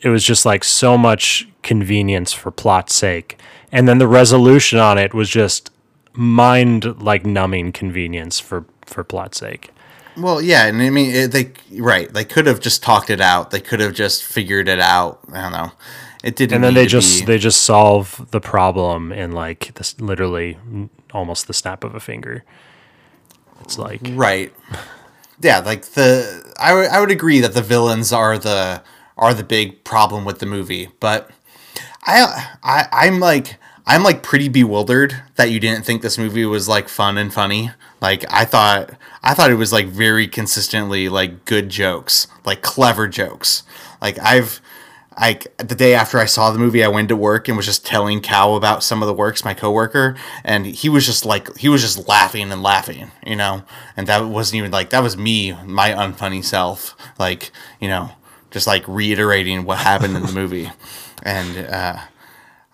[0.00, 3.38] it was just like so much convenience for plot's sake.
[3.70, 5.70] And then the resolution on it was just
[6.12, 9.70] mind like numbing convenience for for plot's sake.
[10.16, 13.50] Well, yeah, and I mean, it, they right, they could have just talked it out.
[13.50, 15.20] They could have just figured it out.
[15.32, 15.72] I don't know.
[16.24, 16.56] It didn't.
[16.56, 20.58] And then they just be- they just solve the problem in like this literally
[21.12, 22.44] almost the snap of a finger.
[23.60, 24.52] It's like right.
[25.40, 28.82] Yeah, like the I would I would agree that the villains are the
[29.16, 31.30] are the big problem with the movie, but
[32.08, 33.56] I I I'm like
[33.86, 37.70] I'm like pretty bewildered that you didn't think this movie was like fun and funny.
[38.00, 38.90] Like I thought
[39.22, 43.62] I thought it was like very consistently like good jokes, like clever jokes.
[44.00, 44.60] Like I've
[45.20, 47.84] like the day after I saw the movie, I went to work and was just
[47.84, 51.68] telling Cal about some of the works, my coworker, and he was just like he
[51.68, 53.64] was just laughing and laughing, you know,
[53.96, 57.50] and that wasn't even like that was me, my unfunny self, like
[57.80, 58.12] you know,
[58.50, 60.70] just like reiterating what happened in the movie,
[61.22, 61.98] and uh,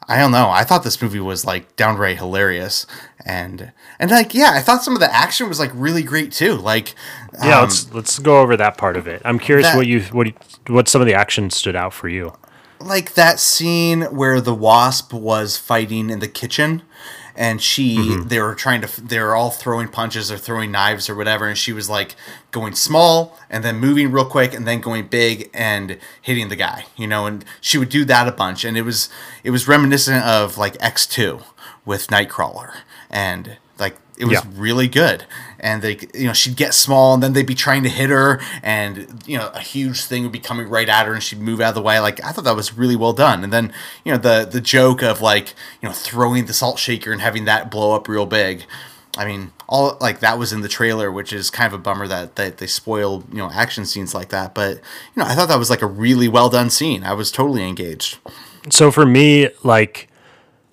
[0.09, 2.86] I don't know, I thought this movie was like downright hilarious,
[3.24, 6.55] and and like yeah, I thought some of the action was like really great too,
[6.55, 6.95] like
[7.42, 9.22] Yeah, um, let's let's go over that part of it.
[9.24, 10.34] I'm curious that- what you what you-
[10.68, 12.32] what some of the action stood out for you.
[12.80, 16.82] like that scene where the wasp was fighting in the kitchen
[17.37, 18.28] and she mm-hmm.
[18.28, 21.59] they were trying to they were all throwing punches or throwing knives or whatever and
[21.59, 22.14] she was like
[22.51, 26.85] going small and then moving real quick and then going big and hitting the guy
[26.97, 29.09] you know and she would do that a bunch and it was
[29.43, 31.43] it was reminiscent of like x2
[31.85, 32.72] with nightcrawler
[33.11, 34.51] and like it was Yeah.
[34.55, 35.24] really good
[35.65, 38.41] and they you know she'd get small and then they'd be trying to hit her
[38.62, 41.61] and you know a huge thing would be coming right at her and she'd move
[41.61, 41.99] out of the way.
[41.99, 43.43] Like i thought that was really well done.
[43.43, 43.73] And then
[44.05, 47.47] you know the the joke of like you know throwing the salt shaker and having
[47.47, 48.65] that blow up real big.
[49.17, 52.07] I mean all like that was in the trailer which is kind of a bummer
[52.07, 54.55] that, that they spoil you know action scenes like that.
[54.55, 57.03] But you know i thought that was like a really well done scene.
[57.03, 58.19] I was totally engaged.
[58.71, 60.09] So for me, like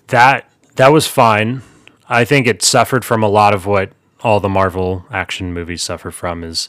[0.08, 1.62] that that was fine.
[2.10, 6.10] I think it suffered from a lot of what all the Marvel action movies suffer
[6.10, 6.68] from is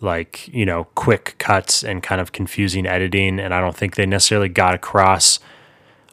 [0.00, 4.06] like, you know, quick cuts and kind of confusing editing and I don't think they
[4.06, 5.38] necessarily got across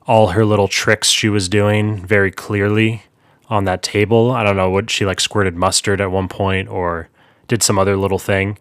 [0.07, 3.03] all her little tricks she was doing very clearly
[3.49, 4.31] on that table.
[4.31, 7.09] I don't know what she like squirted mustard at one point or
[7.47, 8.57] did some other little thing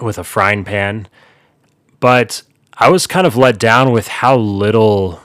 [0.00, 1.08] with a frying pan.
[1.98, 2.42] But
[2.74, 5.20] I was kind of let down with how little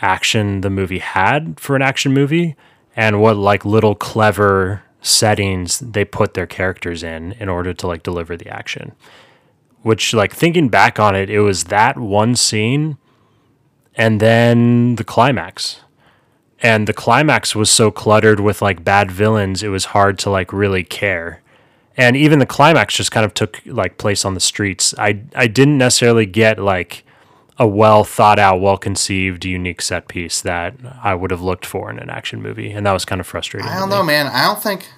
[0.00, 2.56] action the movie had for an action movie
[2.96, 8.02] and what like little clever settings they put their characters in in order to like
[8.02, 8.92] deliver the action.
[9.82, 12.98] Which like thinking back on it it was that one scene
[13.94, 15.80] and then the climax.
[16.62, 20.52] And the climax was so cluttered with like bad villains it was hard to like
[20.52, 21.42] really care.
[21.96, 24.94] And even the climax just kind of took like place on the streets.
[24.98, 27.04] I i didn't necessarily get like
[27.60, 31.90] a well thought out, well conceived, unique set piece that I would have looked for
[31.90, 33.68] in an action movie, and that was kind of frustrating.
[33.70, 34.26] I don't know, man.
[34.26, 34.88] I don't think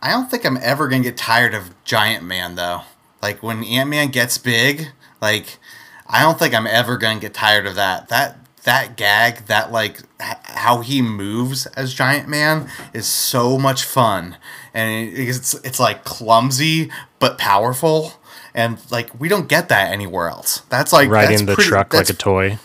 [0.00, 2.82] I don't think I'm ever gonna get tired of Giant Man though.
[3.22, 4.88] Like when Ant Man gets big,
[5.20, 5.58] like
[6.06, 8.08] I don't think I'm ever gonna get tired of that.
[8.10, 13.84] That that gag, that like h- how he moves as Giant Man is so much
[13.84, 14.36] fun,
[14.74, 18.12] and it- it's it's like clumsy but powerful.
[18.54, 20.60] And like we don't get that anywhere else.
[20.68, 22.58] That's like Riding that's the pretty- truck like a toy.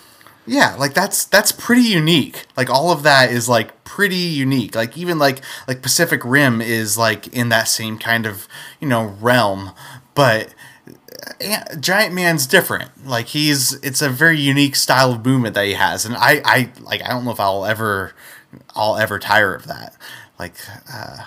[0.46, 2.46] yeah, like that's that's pretty unique.
[2.58, 4.76] Like all of that is like pretty unique.
[4.76, 8.48] Like even like like Pacific Rim is like in that same kind of,
[8.82, 9.72] you know, realm,
[10.14, 10.54] but
[11.80, 13.06] Giant Man's different.
[13.08, 16.72] Like he's it's a very unique style of movement that he has and I I
[16.82, 18.14] like I don't know if I'll ever
[18.76, 19.96] I'll ever tire of that.
[20.40, 20.56] Like
[20.92, 21.26] uh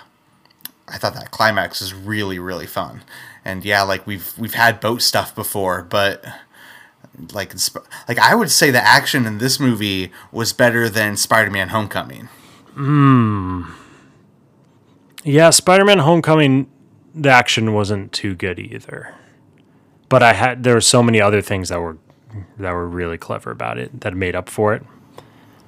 [0.87, 3.01] I thought that climax is really really fun.
[3.43, 6.23] And yeah, like we've we've had boat stuff before, but
[7.33, 7.53] like
[8.07, 12.29] like I would say the action in this movie was better than Spider-Man: Homecoming.
[12.73, 13.63] Hmm.
[15.23, 16.69] Yeah, Spider-Man: Homecoming,
[17.13, 19.13] the action wasn't too good either,
[20.09, 21.97] but I had there were so many other things that were
[22.57, 24.83] that were really clever about it that made up for it.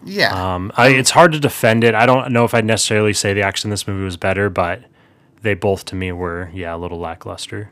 [0.06, 1.96] Yeah, Um, I, it's hard to defend it.
[1.96, 4.84] I don't know if I'd necessarily say the action in this movie was better, but
[5.44, 7.70] they both to me were yeah a little lackluster.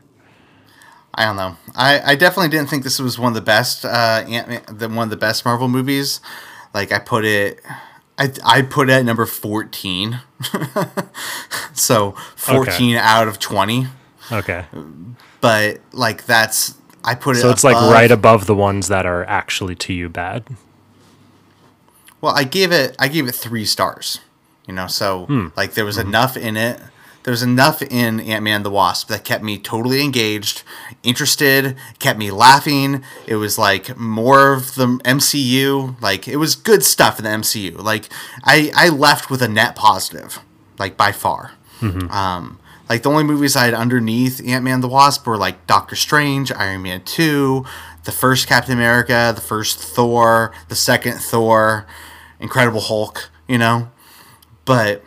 [1.14, 1.56] I don't know.
[1.76, 5.04] I, I definitely didn't think this was one of the best uh Ant-Man, the one
[5.04, 6.20] of the best Marvel movies.
[6.72, 7.60] Like I put it,
[8.16, 10.20] I I put it at number fourteen.
[11.72, 13.86] so fourteen out of twenty.
[14.30, 14.64] Okay,
[15.40, 17.40] But like that's I put it.
[17.40, 20.44] so it's like right above the ones that are actually to you bad.
[22.20, 24.20] Well, I gave it I gave it three stars.
[24.66, 25.48] You know, so Hmm.
[25.56, 26.80] like there was enough in it.
[27.24, 30.64] There was enough in Ant Man the Wasp that kept me totally engaged,
[31.02, 33.04] interested, kept me laughing.
[33.26, 36.00] It was like more of the MCU.
[36.02, 37.78] Like it was good stuff in the MCU.
[37.80, 38.08] Like
[38.44, 40.40] I I left with a net positive,
[40.78, 41.52] like by far.
[42.10, 42.58] Um,
[42.88, 46.52] like the only movies I had underneath Ant Man the Wasp were like Doctor Strange,
[46.52, 47.64] Iron Man two,
[48.04, 51.86] the first Captain America, the first Thor, the second Thor,
[52.40, 53.30] Incredible Hulk.
[53.48, 53.90] You know,
[54.64, 55.02] but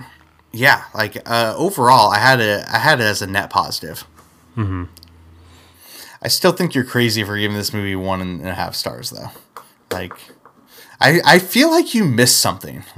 [0.55, 2.65] yeah, like uh, overall, I had it.
[2.71, 4.05] I had it as a net positive.
[6.21, 9.29] I still think you're crazy for giving this movie one and a half stars, though.
[9.91, 10.13] Like,
[10.99, 12.83] I I feel like you missed something.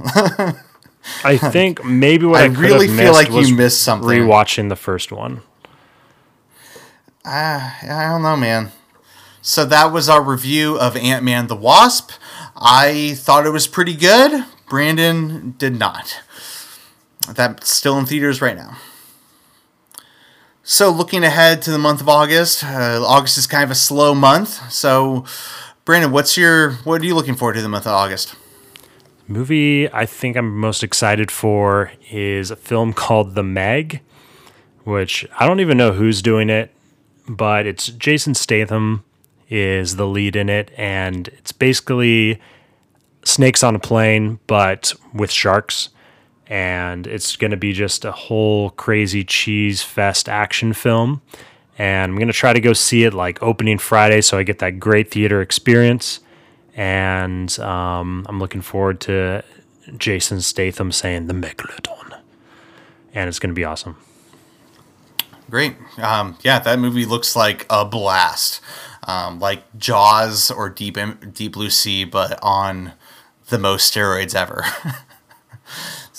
[1.24, 4.08] I think maybe what I I, really feel like you missed something.
[4.08, 5.42] Rewatching the first one.
[7.24, 8.72] I don't know, man.
[9.42, 12.12] So that was our review of Ant Man the Wasp.
[12.56, 14.44] I thought it was pretty good.
[14.68, 16.20] Brandon did not.
[17.34, 18.76] That's still in theaters right now.
[20.62, 24.14] So, looking ahead to the month of August, uh, August is kind of a slow
[24.14, 24.70] month.
[24.70, 25.24] So,
[25.84, 28.34] Brandon, what's your what are you looking forward to the month of August?
[29.26, 34.02] Movie I think I'm most excited for is a film called The Meg,
[34.84, 36.74] which I don't even know who's doing it,
[37.26, 39.04] but it's Jason Statham
[39.48, 42.40] is the lead in it, and it's basically
[43.24, 45.88] snakes on a plane, but with sharks.
[46.48, 51.20] And it's going to be just a whole crazy cheese fest action film.
[51.76, 54.58] And I'm going to try to go see it like opening Friday so I get
[54.60, 56.20] that great theater experience.
[56.74, 59.44] And um, I'm looking forward to
[59.96, 62.18] Jason Statham saying the Megalodon.
[63.12, 63.96] And it's going to be awesome.
[65.50, 65.76] Great.
[65.96, 68.60] Um, yeah, that movie looks like a blast.
[69.06, 70.98] Um, like Jaws or Deep
[71.32, 72.92] Deep Blue Sea, but on
[73.48, 74.64] the most steroids ever.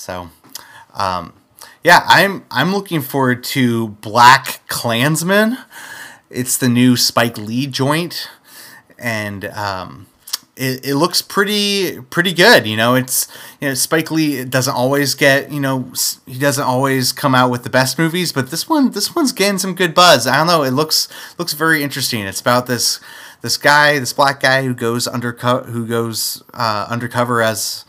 [0.09, 0.29] so,
[0.95, 1.33] um,
[1.83, 5.55] yeah, I'm I'm looking forward to BlacKkKlansman.
[6.31, 8.27] It's the new Spike Lee joint,
[8.97, 10.07] and um,
[10.55, 12.65] it, it looks pretty pretty good.
[12.65, 13.27] You know, it's
[13.61, 15.93] you know Spike Lee doesn't always get you know
[16.25, 19.59] he doesn't always come out with the best movies, but this one this one's getting
[19.59, 20.25] some good buzz.
[20.25, 21.07] I don't know, it looks
[21.37, 22.21] looks very interesting.
[22.21, 22.99] It's about this
[23.41, 27.85] this guy, this black guy who goes undercover who goes uh, undercover as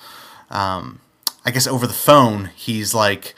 [0.51, 1.01] um,
[1.45, 2.51] I guess over the phone.
[2.55, 3.35] He's like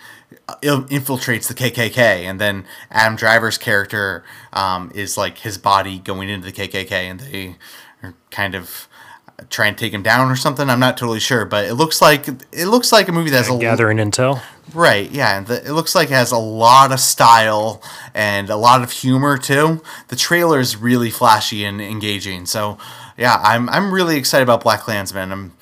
[0.63, 6.51] infiltrates the KKK, and then Adam Driver's character um, is like his body going into
[6.51, 7.57] the KKK, and they
[8.03, 8.89] are kind of
[9.51, 10.69] try and take him down or something.
[10.69, 13.59] I'm not totally sure, but it looks like it looks like a movie that's a
[13.59, 14.43] gathering intel.
[14.75, 15.41] Right, yeah.
[15.41, 17.83] The, it looks like it has a lot of style
[18.15, 19.83] and a lot of humor too.
[20.09, 22.47] The trailer is really flashy and engaging.
[22.47, 22.79] So,
[23.17, 25.33] yeah, I'm I'm really excited about BlacKkKlansman.
[25.33, 25.53] I'm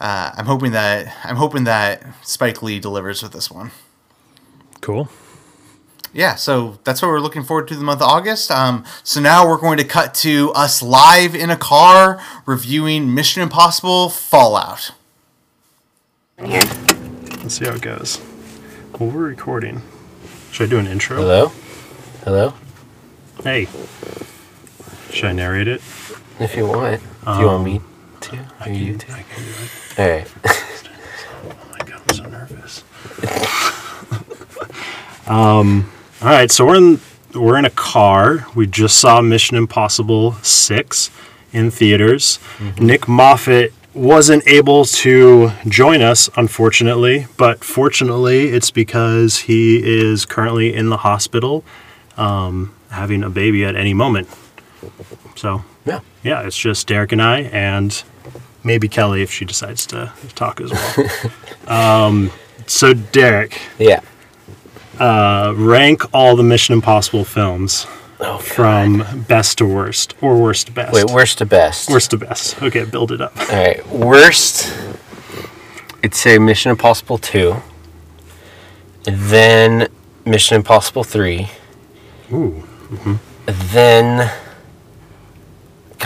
[0.00, 3.70] uh, I'm hoping that I'm hoping that Spike Lee delivers with this one.
[4.80, 5.08] Cool
[6.16, 8.50] yeah, so that's what we're looking forward to the month of August.
[8.50, 13.42] Um, so now we're going to cut to us live in a car reviewing Mission
[13.42, 14.92] Impossible Fallout.
[16.38, 18.18] Let's see how it goes.
[18.98, 19.82] Well, we're recording.
[20.52, 21.18] Should I do an intro?
[21.18, 21.52] Hello?
[22.24, 22.54] Hello?
[23.44, 23.68] Hey.
[25.10, 25.82] Should I narrate it?
[26.40, 27.02] If you want.
[27.26, 27.80] Um, do you want me
[28.26, 28.36] to?
[28.36, 29.12] Or I can, you to?
[29.12, 29.98] I can do it.
[29.98, 30.32] All right.
[31.44, 32.84] oh my god, I'm so nervous.
[35.28, 35.90] um,
[36.22, 37.00] all right, so we're in
[37.34, 38.46] we're in a car.
[38.54, 41.10] We just saw Mission Impossible Six
[41.52, 42.38] in theaters.
[42.58, 42.86] Mm-hmm.
[42.86, 50.74] Nick Moffat wasn't able to join us, unfortunately, but fortunately, it's because he is currently
[50.74, 51.64] in the hospital,
[52.16, 54.28] um, having a baby at any moment.
[55.34, 58.02] So yeah, yeah, it's just Derek and I, and
[58.66, 61.08] maybe Kelly if she decides to talk as well.
[62.06, 62.30] um,
[62.66, 64.00] so Derek, yeah
[64.98, 67.86] uh, rank all the Mission Impossible films
[68.20, 70.92] oh, from best to worst, or worst to best.
[70.92, 71.90] Wait, worst to best.
[71.90, 72.62] Worst to best.
[72.62, 73.36] Okay, build it up.
[73.38, 74.74] All right, worst.
[76.02, 77.56] I'd say Mission Impossible two.
[79.04, 79.88] Then
[80.24, 81.48] Mission Impossible three.
[82.32, 82.62] Ooh.
[82.88, 83.14] Mm-hmm.
[83.72, 84.32] Then.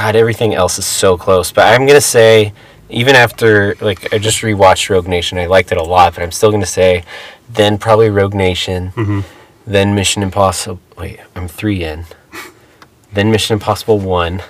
[0.00, 1.52] God, everything else is so close.
[1.52, 2.54] But I'm gonna say,
[2.88, 6.14] even after like I just rewatched Rogue Nation, I liked it a lot.
[6.14, 7.04] But I'm still gonna say
[7.50, 9.20] then probably Rogue Nation, mm-hmm.
[9.66, 10.80] then Mission Impossible.
[10.96, 12.06] Wait, I'm three in.
[13.12, 14.42] then Mission Impossible One,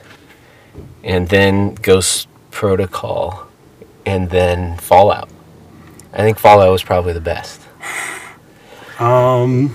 [1.02, 3.48] and then Ghost Protocol,
[4.06, 5.30] and then Fallout.
[6.12, 7.60] I think Fallout was probably the best.
[9.00, 9.70] Um,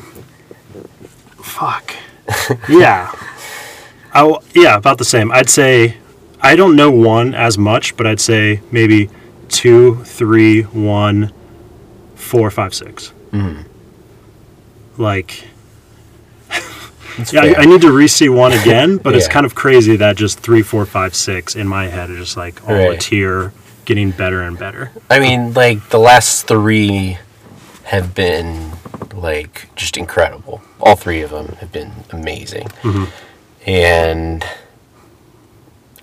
[1.43, 1.93] fuck.
[2.69, 3.11] yeah.
[4.15, 5.31] Oh, yeah, about the same.
[5.31, 5.97] I'd say
[6.41, 9.09] I don't know one as much, but I'd say maybe
[9.49, 11.33] two, three, one,
[12.15, 13.13] four, five, six.
[13.31, 13.65] Mm.
[14.97, 15.43] Like,
[17.31, 19.17] yeah, I, I, need to re-see one again, but yeah.
[19.17, 22.37] it's kind of crazy that just three, four, five, six in my head are just
[22.37, 22.93] like all right.
[22.93, 23.51] a tier,
[23.85, 24.91] getting better and better.
[25.09, 27.17] I mean, like the last three
[27.85, 28.71] have been
[29.13, 30.61] like just incredible.
[30.79, 33.05] All three of them have been amazing, mm-hmm.
[33.65, 34.43] And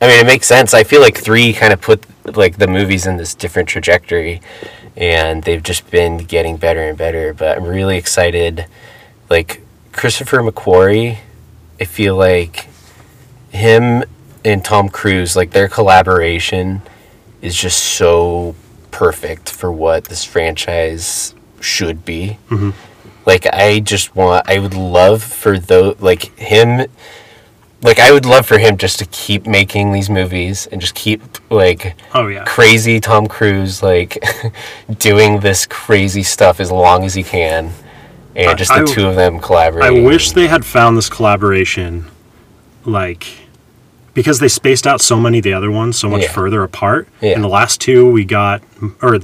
[0.01, 0.75] I mean, it makes sense.
[0.75, 2.05] I feel like three kind of put
[2.37, 4.41] like the movies in this different trajectory
[4.97, 7.33] and they've just been getting better and better.
[7.33, 8.67] But I'm really excited.
[9.31, 11.19] Like Christopher McQuarrie,
[11.81, 12.69] I feel like
[13.51, 14.03] him
[14.45, 16.83] and Tom Cruise, like their collaboration
[17.41, 18.57] is just so
[18.91, 22.39] perfect for what this franchise should be.
[22.51, 22.71] Mm-hmm.
[23.25, 26.89] Like I just want, I would love for those like him
[27.83, 31.21] like I would love for him just to keep making these movies and just keep
[31.51, 32.45] like Oh yeah.
[32.45, 34.23] crazy Tom Cruise like
[34.99, 37.73] doing this crazy stuff as long as he can,
[38.37, 40.05] and I- just the I- two of them collaborating.
[40.05, 42.07] I wish they had found this collaboration,
[42.85, 43.27] like,
[44.15, 46.33] because they spaced out so many of the other ones so much Yeah.
[46.33, 47.09] further apart.
[47.21, 47.35] Yeah.
[47.35, 48.63] In the last two, we got,
[49.01, 49.19] or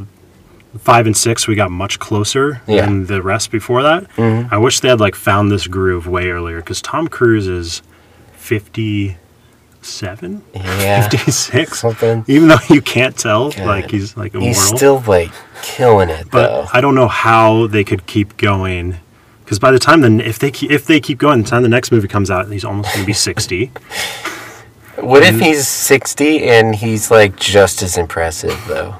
[0.81, 2.87] five and six, we got much closer Yeah.
[2.87, 4.05] than the rest before that.
[4.17, 4.49] Mhm.
[4.53, 7.83] I wish they had like found this groove way earlier because Tom Cruise is
[8.49, 12.25] fifty-seven, yeah, fifty-six, something.
[12.27, 13.67] even though you can't tell, God.
[13.67, 14.49] like he's like immortal.
[14.49, 15.31] He's still like
[15.63, 16.67] killing it but though.
[16.73, 18.97] I don't know how they could keep going.
[19.45, 21.71] Because by the time then, if they keep, if they keep going, the time the
[21.71, 23.71] next movie comes out, he's almost going to be sixty.
[25.01, 28.97] What if he's 60 and he's like just as impressive though?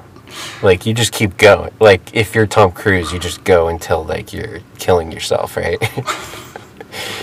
[0.63, 1.73] Like you just keep going.
[1.81, 5.79] Like if you're Tom Cruise, you just go until like you're killing yourself, right?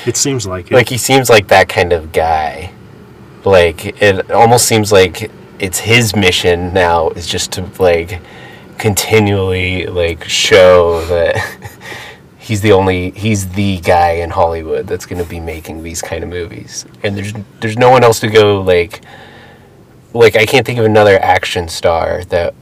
[0.05, 0.75] It seems like it.
[0.75, 2.71] like he seems like that kind of guy.
[3.43, 8.21] Like it almost seems like it's his mission now is just to like
[8.77, 11.37] continually like show that
[12.37, 16.23] he's the only he's the guy in Hollywood that's going to be making these kind
[16.23, 16.85] of movies.
[17.03, 19.01] And there's there's no one else to go like
[20.13, 22.53] like I can't think of another action star that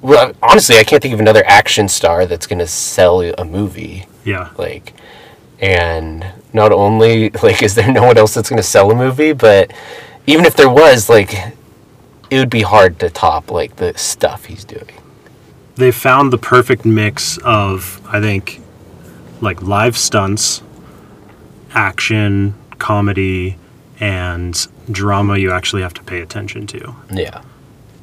[0.00, 4.06] well honestly I can't think of another action star that's going to sell a movie
[4.24, 4.94] yeah, like
[5.62, 9.32] and not only like is there no one else that's going to sell a movie
[9.32, 9.72] but
[10.26, 11.32] even if there was like
[12.32, 14.98] it would be hard to top like the stuff he's doing.
[15.74, 18.62] They found the perfect mix of I think
[19.42, 20.62] like live stunts,
[21.74, 23.58] action, comedy,
[24.00, 26.96] and drama you actually have to pay attention to.
[27.10, 27.42] yeah.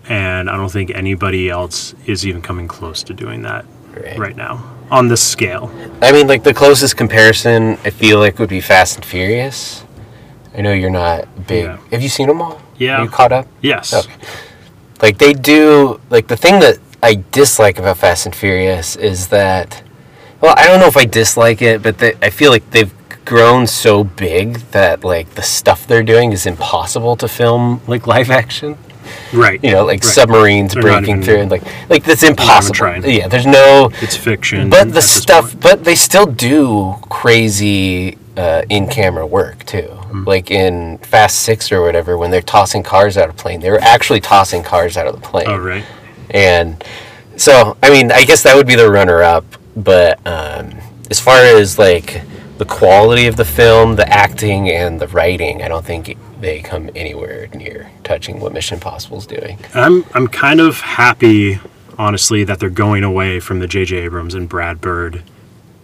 [0.07, 4.35] And I don't think anybody else is even coming close to doing that right, right
[4.35, 5.71] now on this scale.
[6.01, 9.83] i mean like the closest comparison i feel like would be fast and furious
[10.55, 11.77] i know you're not big Yeah.
[11.91, 12.97] have you seen them all Yeah.
[12.99, 13.93] Are you caught up Yes.
[13.93, 14.13] Okay.
[15.01, 19.83] like they do like the thing that I dislike about Fast and Furious is that
[20.41, 22.93] well I don't know if I dislike it but they, I feel like they've
[23.25, 28.29] grown so big that like the stuff they're doing is impossible to film like live
[28.31, 28.77] action
[29.33, 29.63] Right.
[29.63, 30.13] you know like Right.
[30.13, 34.69] submarines They're breaking even- through and like like that's impossible yeah there's no It's fiction.
[34.69, 40.23] but the stuff but they still do crazy uh, in-camera work too Hmm.
[40.25, 43.81] like in fast six or whatever when they're tossing cars out of plane they were
[43.81, 45.83] actually tossing cars out of the plane Oh right.
[46.31, 46.83] and
[47.37, 49.45] so i mean i guess that would be the runner-up
[49.75, 50.71] but um,
[51.11, 52.21] as far as like
[52.59, 56.89] the quality of the film the acting and the writing i don't think they come
[56.95, 61.59] anywhere near touching what mission Impossible is doing I'm I'm kind of happy,
[61.97, 63.97] honestly, that they're going away from the J.J.
[63.97, 65.23] Abrams and Brad Bird.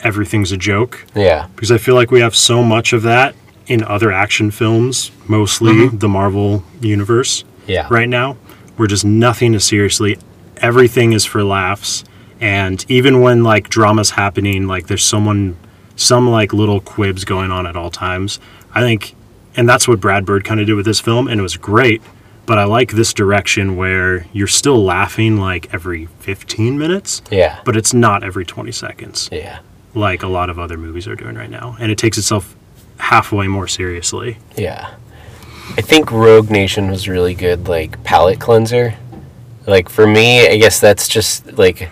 [0.02, 3.36] Everything's a joke yeah because I feel like we have so much of that
[3.68, 5.98] in other action films, mostly mm-hmm.
[5.98, 7.44] the Marvel universe.
[7.68, 8.34] yeah right now
[8.78, 10.18] where just nothing is seriously
[10.58, 12.04] everything is for laughs
[12.40, 15.58] and even when like drama's happening like there's someone
[15.96, 18.40] some like little quibs going on at all times
[18.74, 19.16] i think
[19.56, 22.02] and that's what brad bird kind of did with this film and it was great
[22.46, 27.76] but i like this direction where you're still laughing like every 15 minutes yeah but
[27.78, 29.60] it's not every 20 seconds yeah
[29.94, 32.56] like a lot of other movies are doing right now and it takes itself
[32.98, 34.94] halfway more seriously Yeah.
[35.78, 38.94] I think Rogue Nation was really good, like palate cleanser.
[39.66, 41.90] Like for me, I guess that's just like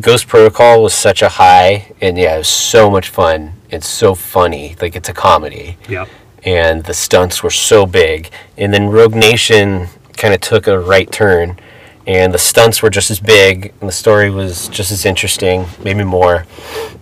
[0.00, 3.52] Ghost Protocol was such a high, and yeah, it was so much fun.
[3.70, 6.08] It's so funny, like it's a comedy, yep
[6.46, 8.30] and the stunts were so big.
[8.56, 11.58] And then Rogue Nation kind of took a right turn,
[12.06, 16.04] and the stunts were just as big, and the story was just as interesting, maybe
[16.04, 16.46] more.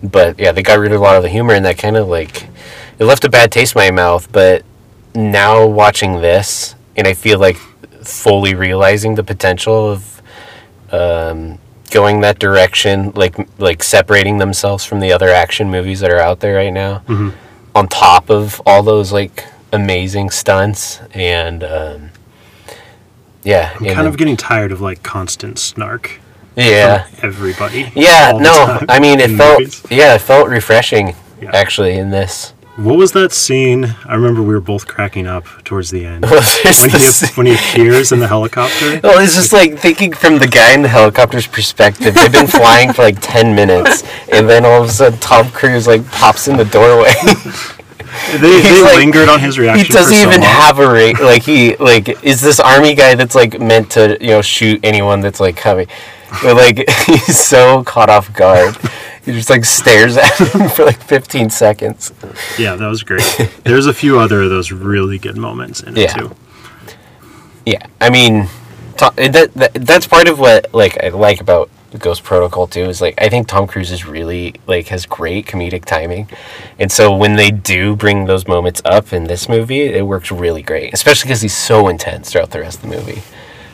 [0.01, 2.07] But yeah, they got rid of a lot of the humor, and that kind of
[2.07, 2.47] like
[2.97, 4.29] it left a bad taste in my mouth.
[4.31, 4.65] But
[5.13, 7.57] now watching this, and I feel like
[8.03, 10.21] fully realizing the potential of
[10.91, 11.59] um,
[11.95, 16.41] going that direction, like like separating themselves from the other action movies that are out
[16.41, 17.01] there right now,
[17.73, 22.09] on top of all those like amazing stunts and um,
[23.43, 26.19] yeah, i'm kind of getting tired of like constant snark
[26.57, 27.07] yeah.
[27.21, 27.91] everybody.
[27.95, 29.81] Yeah, no, I mean it felt movies.
[29.89, 31.51] yeah, it felt refreshing Yeah.
[31.53, 32.53] actually in this.
[32.75, 33.95] What was that scene?
[34.05, 37.45] I remember we were both cracking up towards the end Well, when he this- when
[37.45, 38.99] he appears in the helicopter.
[39.03, 42.15] Well, it's just like thinking from the guy in the helicopter's perspective.
[42.15, 45.87] They've been flying for like ten minutes, and then all of a sudden Tom Cruise
[45.87, 47.13] like pops in the doorway.
[48.33, 49.85] They, they like- lingered on his reaction.
[49.85, 51.19] he doesn't so even have a rate.
[51.21, 55.21] Like he like is this army guy that's like meant to you know shoot anyone
[55.21, 55.87] that's like coming.
[56.43, 58.75] But like he's so caught off guard,
[59.25, 62.13] he just like stares at him for like 15 seconds.
[62.59, 63.23] Yeah, that was great.
[63.63, 66.13] There's a few other of those really good moments in it Yeah.
[66.13, 66.35] too.
[67.65, 68.47] Yeah, I mean,
[68.97, 73.01] to, that, that that's part of what like I like about Ghost Protocol too is
[73.01, 76.29] like I think Tom Cruise is really like has great comedic timing,
[76.77, 80.61] and so when they do bring those moments up in this movie, it works really
[80.61, 83.23] great, especially because he's so intense throughout the rest of the movie.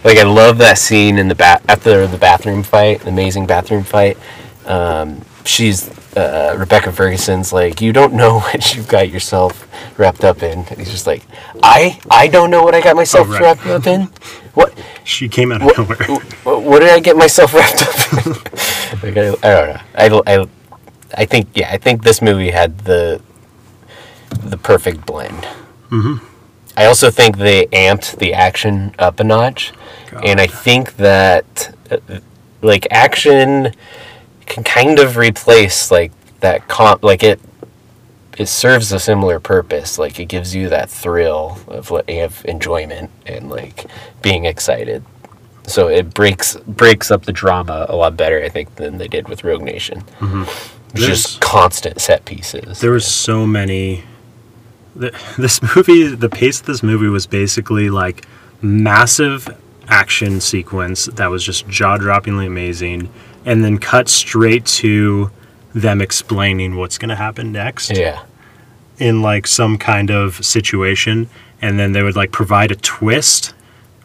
[0.06, 3.84] Like I love that scene in the bat after the bathroom fight, the amazing bathroom
[3.84, 4.18] fight.
[4.66, 9.68] Um, she's uh, Rebecca Ferguson's like, you don't know what you've got yourself
[9.98, 10.60] wrapped up in.
[10.60, 11.24] And he's just like,
[11.64, 13.42] I I don't know what I got myself Oh, right.
[13.42, 14.10] wrapped up in.
[14.54, 16.20] What She came out of what, nowhere.
[16.44, 18.34] what, what did I get myself wrapped up in?
[19.14, 20.34] like, I, I don't know.
[20.36, 20.46] I, I,
[21.18, 23.22] I think yeah, I think this movie had the
[24.44, 25.44] the perfect blend.
[25.90, 26.26] Mm-hmm.
[26.78, 29.74] I also think they amped the action up a notch,
[30.24, 31.98] and I think that uh,
[32.62, 33.74] like action
[34.54, 37.40] can kind of replace like that comp like it
[38.38, 39.98] it serves a similar purpose.
[40.00, 43.86] Like it gives you that thrill of what of enjoyment and like
[44.22, 45.04] being excited.
[45.68, 49.28] So it breaks breaks up the drama a lot better i think than they did
[49.30, 50.02] with rogue nation.
[50.20, 50.44] Mm-hmm.
[50.94, 52.80] There's- just constant set pieces.
[52.82, 54.04] There was so many.
[55.38, 58.26] This movie, the pace of this movie was basically like
[58.62, 59.48] massive
[59.88, 63.10] action sequence that was just jaw droppingly amazing,
[63.46, 65.32] and then cut straight to
[65.74, 67.92] them explaining what's going to happen next.
[67.92, 68.24] Yeah.
[68.98, 71.30] In like some kind of situation,
[71.62, 73.54] and then they would like provide a twist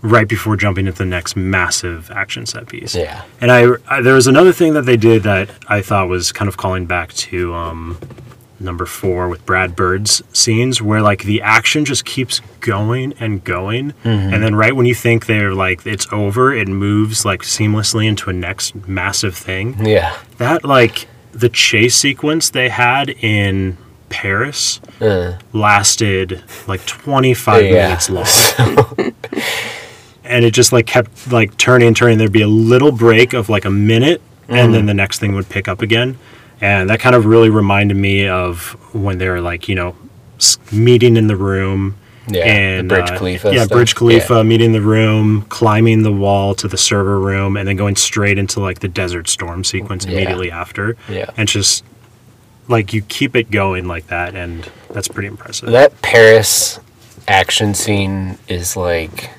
[0.02, 2.94] right before jumping into the next massive action set piece.
[2.94, 3.24] yeah.
[3.40, 6.48] And I, I there was another thing that they did that I thought was kind
[6.48, 7.98] of calling back to um,
[8.58, 13.92] number four with Brad Bird's scenes, where like the action just keeps going and going,
[14.04, 18.30] and then right when you think they're like it's over, it moves like seamlessly into
[18.30, 19.84] a next massive thing.
[19.86, 23.76] yeah That like the chase sequence they had in
[24.08, 27.70] Paris uh, lasted like 25 Yeah.
[27.88, 28.26] minutes long.
[30.24, 32.18] and it just like kept like turning and turning.
[32.18, 34.72] There'd be a little break of like a minute and Mm.
[34.74, 36.18] then the next thing would pick up again.
[36.60, 39.94] And that kind of really reminded me of when they were like, you know,
[40.72, 41.96] meeting in the room.
[42.28, 43.78] Yeah, the and Burj uh, Khalifa Yeah, stuff.
[43.78, 44.42] Burj Khalifa, Yeah.
[44.42, 48.58] meeting the room, climbing the wall to the server room, and then going straight into
[48.60, 50.12] like the Desert Storm sequence Yeah.
[50.12, 50.96] immediately after.
[51.08, 51.30] Yeah.
[51.36, 51.84] And just
[52.68, 55.70] like you keep it going like that, and that's pretty impressive.
[55.70, 56.80] that paris
[57.28, 59.30] action scene is like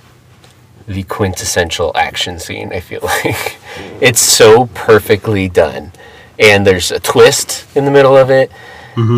[0.87, 3.57] the quintessential action scene i feel like
[4.01, 5.91] it's so perfectly done
[6.39, 8.51] and there's a twist in the middle of it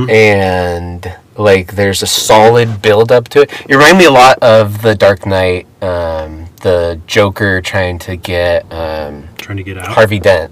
[0.10, 4.82] and like there's a solid build up to it you remind me a lot of
[4.82, 9.88] the dark knight um, the joker trying to get um, Trying to get out.
[9.88, 10.52] Harvey Dent.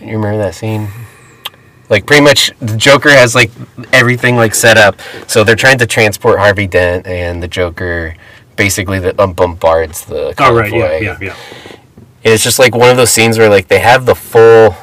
[0.00, 0.88] You remember that scene?
[1.88, 3.52] Like pretty much the Joker has like
[3.92, 4.96] everything like set up.
[5.28, 8.16] So they're trying to transport Harvey Dent and the Joker
[8.56, 10.56] basically the, um, bombards the convoy.
[10.56, 11.36] Oh right, yeah, yeah, yeah.
[12.24, 14.74] And it's just like one of those scenes where like they have the full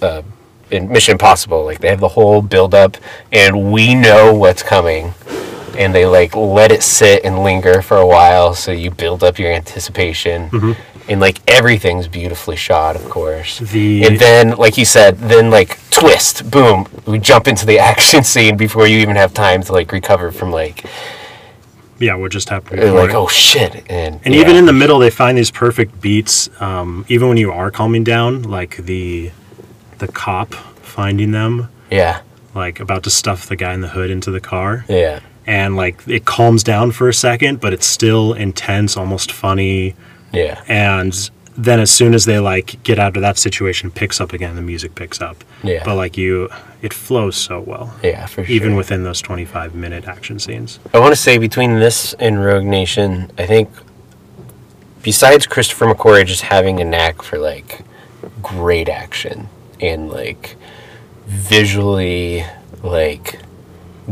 [0.00, 0.22] uh,
[0.70, 2.96] in Mission Impossible, like they have the whole build up
[3.32, 5.14] and we know what's coming.
[5.76, 9.38] And they like let it sit and linger for a while so you build up
[9.38, 10.50] your anticipation.
[10.50, 10.72] Mm-hmm.
[11.10, 13.60] And like everything's beautifully shot, of course.
[13.60, 18.24] The- and then, like you said, then like twist, boom, we jump into the action
[18.24, 20.84] scene before you even have time to like recover from like,
[21.98, 22.80] Yeah, what just happened?
[22.94, 26.48] like oh shit, and and even in the middle, they find these perfect beats.
[26.60, 29.30] Um, even when you are calming down, like the
[29.98, 32.20] the cop finding them, yeah,
[32.54, 36.06] like about to stuff the guy in the hood into the car, yeah, and like
[36.06, 39.94] it calms down for a second, but it's still intense, almost funny.
[40.32, 44.32] yeah, And then as soon as they like get out of that situation, picks up
[44.32, 44.54] again.
[44.54, 45.42] The music picks up.
[45.64, 45.82] Yeah.
[45.84, 46.48] But like you,
[46.82, 47.94] it flows so well.
[48.02, 48.54] yeah, for sure.
[48.54, 50.78] Even within those twenty-five minute action scenes.
[50.94, 53.68] I want to say between this and Rogue Nation, I think
[55.02, 57.84] besides Christopher McQuarrie just having a knack for like
[58.40, 59.48] great action
[59.80, 60.54] and like
[61.26, 62.44] visually
[62.84, 63.40] like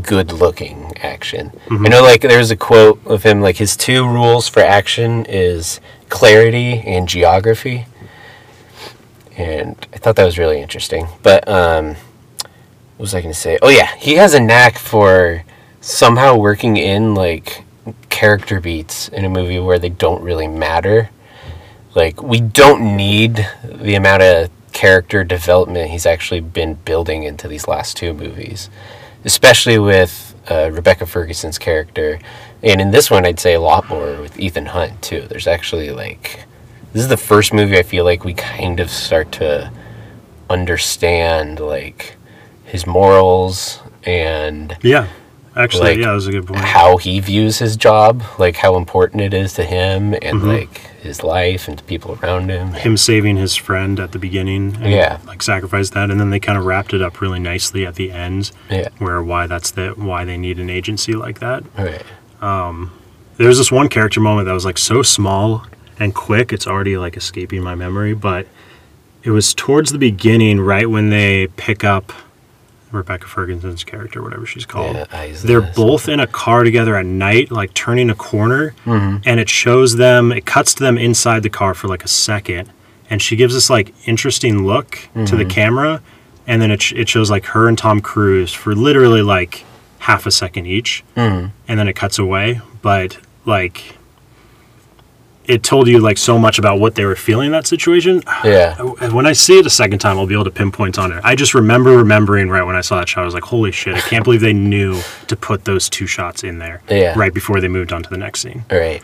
[0.02, 1.50] good looking action.
[1.66, 1.86] Mm-hmm.
[1.86, 5.80] I know like there's a quote of him like his two rules for action is
[6.08, 7.86] clarity and geography.
[9.36, 11.08] And I thought that was really interesting.
[11.22, 11.96] But um
[12.96, 13.58] what was I going to say?
[13.60, 15.44] Oh yeah, he has a knack for
[15.82, 17.62] somehow working in like
[18.08, 21.10] character beats in a movie where they don't really matter.
[21.94, 27.68] Like we don't need the amount of character development he's actually been building into these
[27.68, 28.68] last two movies,
[29.24, 32.18] especially with uh, Rebecca Ferguson's character,
[32.62, 35.22] and in this one I'd say a lot more with Ethan Hunt too.
[35.28, 36.44] There's actually like
[36.92, 39.70] this is the first movie I feel like we kind of start to
[40.50, 42.16] understand like
[42.64, 45.08] his morals and Yeah.
[45.54, 46.60] Actually, Like, yeah, that was a good point.
[46.60, 50.48] how he views his job, like how important it is to him and Mm-hmm.
[50.48, 52.72] like his life and the people around him.
[52.74, 55.16] Him saving his friend at the beginning, and, Yeah.
[55.26, 58.12] like sacrificed that, and then they kind of wrapped it up really nicely at the
[58.12, 58.88] end, Yeah.
[58.98, 61.64] where why that's the why they need an agency like that.
[61.78, 62.02] Right.
[63.38, 65.66] There was this one character moment that was like so small
[65.98, 68.46] and quick, it's already like escaping my memory, but
[69.22, 72.12] it was towards the beginning, right when they pick up
[72.92, 74.94] Rebecca Ferguson's character, whatever she's called.
[74.96, 79.28] Yeah, They're both in a car together at night, like turning a corner, Mm-hmm.
[79.28, 82.70] and it shows them, it cuts to them inside the car for like a second,
[83.10, 85.36] and she gives this like interesting look to Mm-hmm.
[85.38, 86.00] the camera,
[86.46, 89.64] and then it, sh- it shows like her and Tom Cruise for literally like
[90.00, 91.48] half a second each, Mm-hmm.
[91.68, 92.60] and then it cuts away.
[92.82, 93.96] But like,
[95.44, 98.22] it told you like so much about what they were feeling in that situation.
[98.44, 98.76] Yeah.
[99.10, 101.20] When I see it a second time, I'll be able to pinpoint on it.
[101.24, 103.22] I just remember remembering right when I saw that shot.
[103.22, 103.94] I was like, "Holy shit!
[103.96, 107.16] I can't believe they knew to put those two shots in there Yeah.
[107.18, 109.02] right before they moved on to the next scene." Right.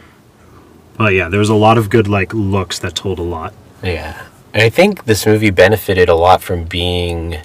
[0.97, 3.55] But yeah, there was a lot of good like looks that told a lot.
[3.82, 4.20] Yeah.
[4.53, 7.38] And I think this movie benefited a lot from being.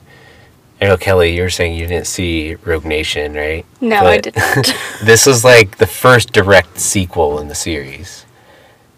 [0.79, 3.65] I know, Kelly, you were saying you didn't see Rogue Nation, right?
[3.81, 4.73] No, I didn't.
[5.03, 8.25] this was like the first direct sequel in the series.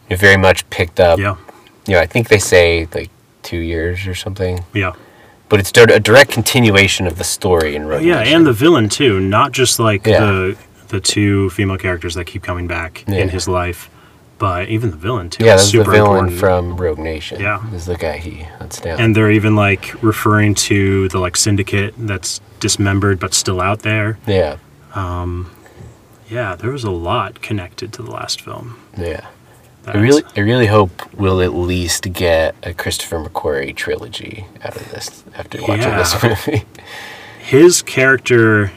[0.09, 1.19] It very much picked up.
[1.19, 1.37] Yeah,
[1.87, 3.09] You know, I think they say like
[3.43, 4.93] two years or something, yeah,
[5.47, 8.35] but it's a direct continuation of the story in Rogue yeah, Nation.
[8.37, 9.19] and the villain too.
[9.21, 10.19] Not just like Yeah.
[10.19, 10.57] the
[10.89, 13.19] the two female characters that keep coming back Yeah.
[13.19, 13.89] in his life,
[14.39, 15.45] but even the villain too.
[15.45, 16.39] yeah, that's the villain important.
[16.39, 17.39] from Rogue Nation.
[17.39, 17.71] Yeah.
[17.73, 18.99] is the guy he hunts down.
[18.99, 24.17] and they're even like referring to the like syndicate that's dismembered but still out there.
[24.25, 24.57] yeah,
[24.95, 25.51] Um,
[26.29, 28.79] Yeah, there was a lot connected to the last film.
[28.97, 29.27] yeah.
[29.87, 34.91] I really, I really hope we'll at least get a Christopher McQuarrie trilogy out of
[34.91, 36.65] this after watching this movie.
[37.39, 38.71] his character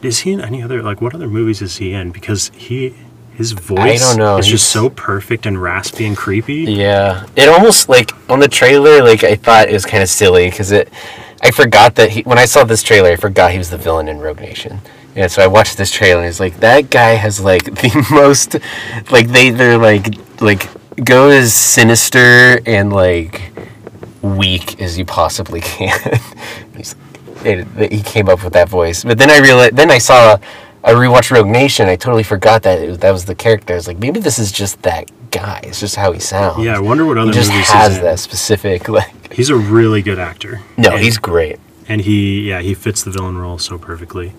[0.00, 2.12] is he in any other like what other movies is he in?
[2.12, 2.94] Because he
[3.38, 6.64] his voice don't know, is he's- just so perfect and raspy and creepy.
[6.64, 10.50] Yeah, it almost like on the trailer, like I thought it was kind of silly
[10.50, 10.92] because it.
[11.40, 14.08] I forgot that he when I saw this trailer, I forgot he was the villain
[14.08, 14.80] in Rogue Nation.
[15.14, 18.56] And so I watched this trailer, and it's like that guy has like the most,
[19.12, 20.68] like they they're like like
[21.04, 23.52] go as sinister and like
[24.20, 26.18] weak as you possibly can.
[27.44, 30.38] He came up with that voice, but then I realized, then I saw,
[30.84, 31.88] I rewatched Rogue Nation.
[31.88, 33.74] I totally forgot that was, that was the character.
[33.74, 35.60] I was like, maybe this is just that guy.
[35.64, 36.64] It's just how he sounds.
[36.64, 39.32] Yeah, I wonder what other he just movies has that specific like.
[39.32, 40.60] He's a really good actor.
[40.76, 41.58] No, And- he's great.
[41.88, 44.32] and he yeah he fits the villain role so perfectly.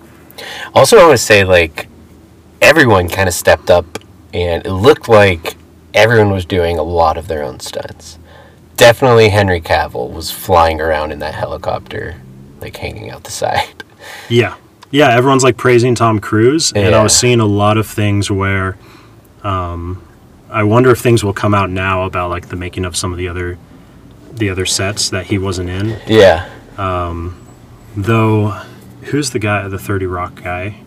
[0.74, 1.88] Also, I want to say like
[2.62, 3.98] everyone kind of stepped up,
[4.32, 5.56] and it looked like
[5.94, 8.18] everyone was doing a lot of their own stunts.
[8.76, 12.20] Definitely, Henry Cavill was flying around in that helicopter,
[12.60, 13.84] like hanging out the side.
[14.30, 14.54] Yeah.
[14.90, 18.76] Yeah, everyone's like praising Tom Cruise, and I was seeing a lot of things where
[19.44, 20.06] um,
[20.50, 23.18] I wonder if things will come out now about like the making of some of
[23.18, 23.58] the other
[24.32, 26.00] the other sets that he wasn't in.
[26.06, 26.48] Yeah,
[27.96, 28.50] Though,
[29.02, 30.82] who's the guy, the Thirty Rock guy?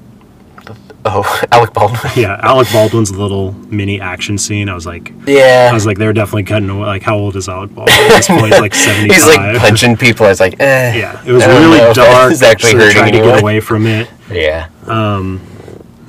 [1.05, 1.99] Oh, Alec Baldwin.
[2.15, 4.69] Yeah, Alec Baldwin's little mini action scene.
[4.69, 5.67] I was like, Yeah.
[5.69, 6.85] I was like, they're definitely cutting away.
[6.85, 8.51] Like, how old is Alec Baldwin at this point?
[8.61, 9.15] Like seventy-five.
[9.17, 10.25] He's like punching people.
[10.25, 10.95] I was like, eh.
[10.95, 12.31] Yeah, it was really know dark.
[12.31, 14.07] It's actually so hurting tried to get away from it.
[14.31, 14.69] Yeah,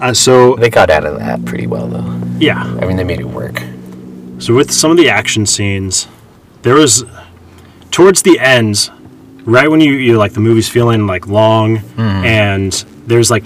[0.00, 2.20] Uh, so they got out of that pretty well though.
[2.38, 3.62] yeah, I mean, they made it work.
[4.38, 6.06] So with some of the action scenes,
[6.62, 7.04] there was
[7.90, 8.90] towards the end,
[9.44, 12.72] right when you you like the movie's feeling like long, and
[13.06, 13.44] there's like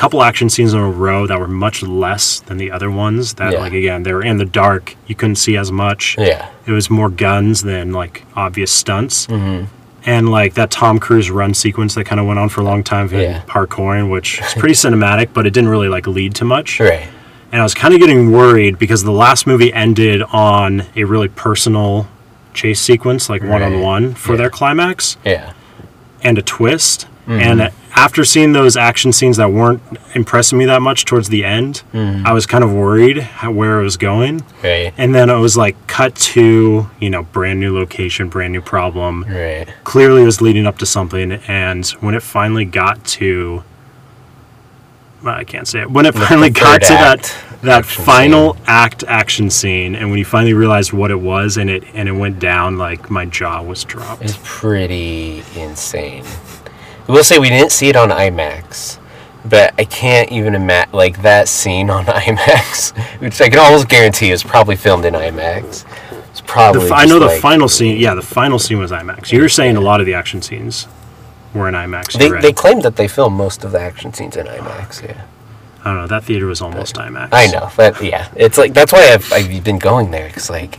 [0.00, 3.34] couple action scenes in a row that were much less than the other ones.
[3.34, 3.58] That Yeah.
[3.60, 6.16] like again they were in the dark, you couldn't see as much.
[6.18, 9.26] Yeah, It was more guns than like obvious stunts.
[9.26, 9.64] Mm-hmm.
[10.06, 12.82] And like that Tom Cruise run sequence that kind of went on for a long
[12.82, 13.42] time, Yeah.
[13.46, 17.06] parkouring, which is pretty cinematic, but it didn't really like lead to much right.
[17.52, 21.28] and I was kind of getting worried because the last movie ended on a really
[21.28, 22.08] personal
[22.54, 24.38] chase sequence, like one on one for Yeah.
[24.38, 25.52] their climax Yeah,
[26.22, 27.06] and a twist.
[27.26, 29.82] And after seeing those action scenes that weren't
[30.14, 32.24] impressing me that much towards the end, mm.
[32.24, 34.42] I was kind of worried how, where it was going.
[34.64, 38.62] right, And then it was like cut to, you know, brand new location, brand new
[38.62, 39.68] problem right.
[39.84, 43.64] clearly was leading up to something and when it finally got to
[45.22, 45.90] well, I can't say it.
[45.90, 50.54] When it finally got to that that final act action scene and when you finally
[50.54, 54.22] realized what it was and it and it went down like my jaw was dropped.
[54.22, 56.24] It's pretty insane.
[57.10, 59.00] I will say we didn't see it on IMAX,
[59.44, 64.30] but I can't even imagine like that scene on IMAX, which I can almost guarantee
[64.30, 65.64] is probably filmed in IMAX.
[65.64, 65.84] It's
[66.30, 66.82] It's probably.
[66.82, 67.98] The, fi- I know the final scene.
[67.98, 69.32] Yeah, the final scene was IMAX.
[69.32, 70.86] You were saying a lot of the action scenes
[71.52, 72.16] were in IMAX.
[72.16, 75.02] They, they claimed that they filmed most of the action scenes in IMAX.
[75.02, 75.24] Yeah,
[75.84, 76.06] I don't know.
[76.06, 77.30] That theater was almost IMAX.
[77.32, 80.78] I know, but yeah, it's like that's why I've I've been going there because like,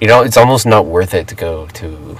[0.00, 2.18] you know, it's almost not worth it to go to,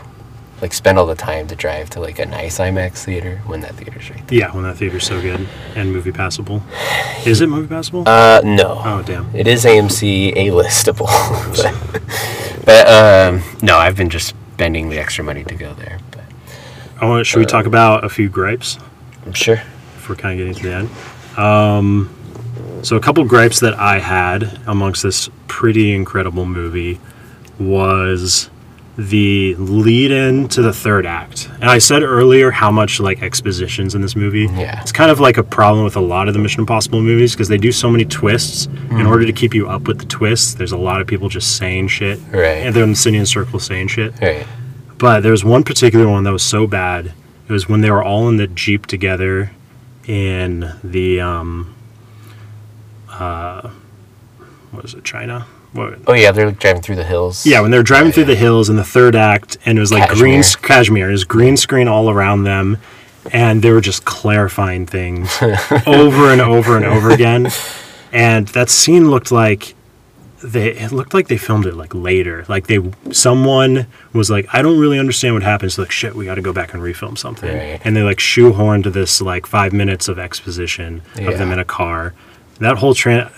[0.62, 3.74] like, spend all the time to drive to like a nice IMAX theater when that
[3.74, 4.38] theater's right there.
[4.38, 6.62] Yeah, when that theater's so good and movie passable.
[7.26, 8.08] Is it movie passable?
[8.08, 8.80] Uh, no.
[8.84, 9.34] oh damn.
[9.34, 11.08] It is AMC A listable,
[11.56, 15.98] but, but um, no, I've been just spending the extra money to go there.
[16.12, 16.24] But
[17.00, 17.26] I want.
[17.26, 18.78] Should we talk about a few gripes
[19.26, 19.56] I'm sure.
[19.96, 21.38] if we're kind of getting to the end?
[21.38, 22.08] Um,
[22.84, 27.00] so a couple gripes that I had amongst this pretty incredible movie
[27.58, 28.50] was
[28.96, 31.48] the lead in to the third act.
[31.60, 34.46] And I said earlier how much like expositions in this movie.
[34.52, 34.80] Yeah.
[34.82, 37.48] It's kind of like a problem with a lot of the Mission Impossible movies because
[37.48, 38.66] they do so many twists.
[38.66, 39.00] Hmm.
[39.00, 41.56] In order to keep you up with the twists, there's a lot of people just
[41.56, 42.18] saying shit.
[42.30, 42.58] Right.
[42.58, 44.20] And they're in the sitting in circles saying shit.
[44.20, 44.46] Right.
[44.98, 47.06] But there was one particular one that was so bad.
[47.06, 49.52] It was when they were all in the jeep together
[50.06, 51.74] in the um
[53.08, 53.70] uh
[54.70, 55.46] what was it, China?
[55.72, 57.46] What Oh yeah, they're like driving through the hills.
[57.46, 59.90] yeah, when they're driving Yeah, through the hills in the third act, and it was
[59.92, 60.68] like green Kashmir.
[60.68, 62.78] cashmere, it was green screen all around them,
[63.32, 65.30] and they were just clarifying things
[65.86, 67.48] over and over and over again.
[68.12, 69.74] And that scene looked like
[70.44, 72.44] they it looked like they filmed it like later.
[72.48, 72.80] Like they
[73.12, 75.72] someone was like, I don't really understand what happened.
[75.72, 77.48] So like shit, we got to go back and refilm something.
[77.56, 77.80] Right.
[77.84, 82.12] And they like shoehorned this like five minutes of exposition of them in a car.
[82.58, 83.30] That whole tran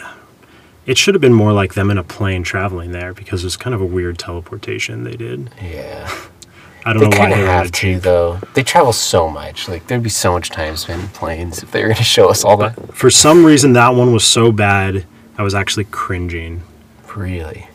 [0.86, 3.56] it should have been more like them in a plane traveling there because it was
[3.56, 5.50] kind of a weird teleportation they did.
[5.62, 6.10] Yeah.
[6.86, 8.40] I don't They know why they were in a have to though.
[8.54, 9.68] They travel so much.
[9.68, 12.28] Like there'd be so much time spent in planes if they were going to show
[12.28, 12.94] us all that.
[12.94, 15.06] For some reason, that one was so bad,
[15.38, 16.62] I was actually cringing.
[17.16, 17.68] Really.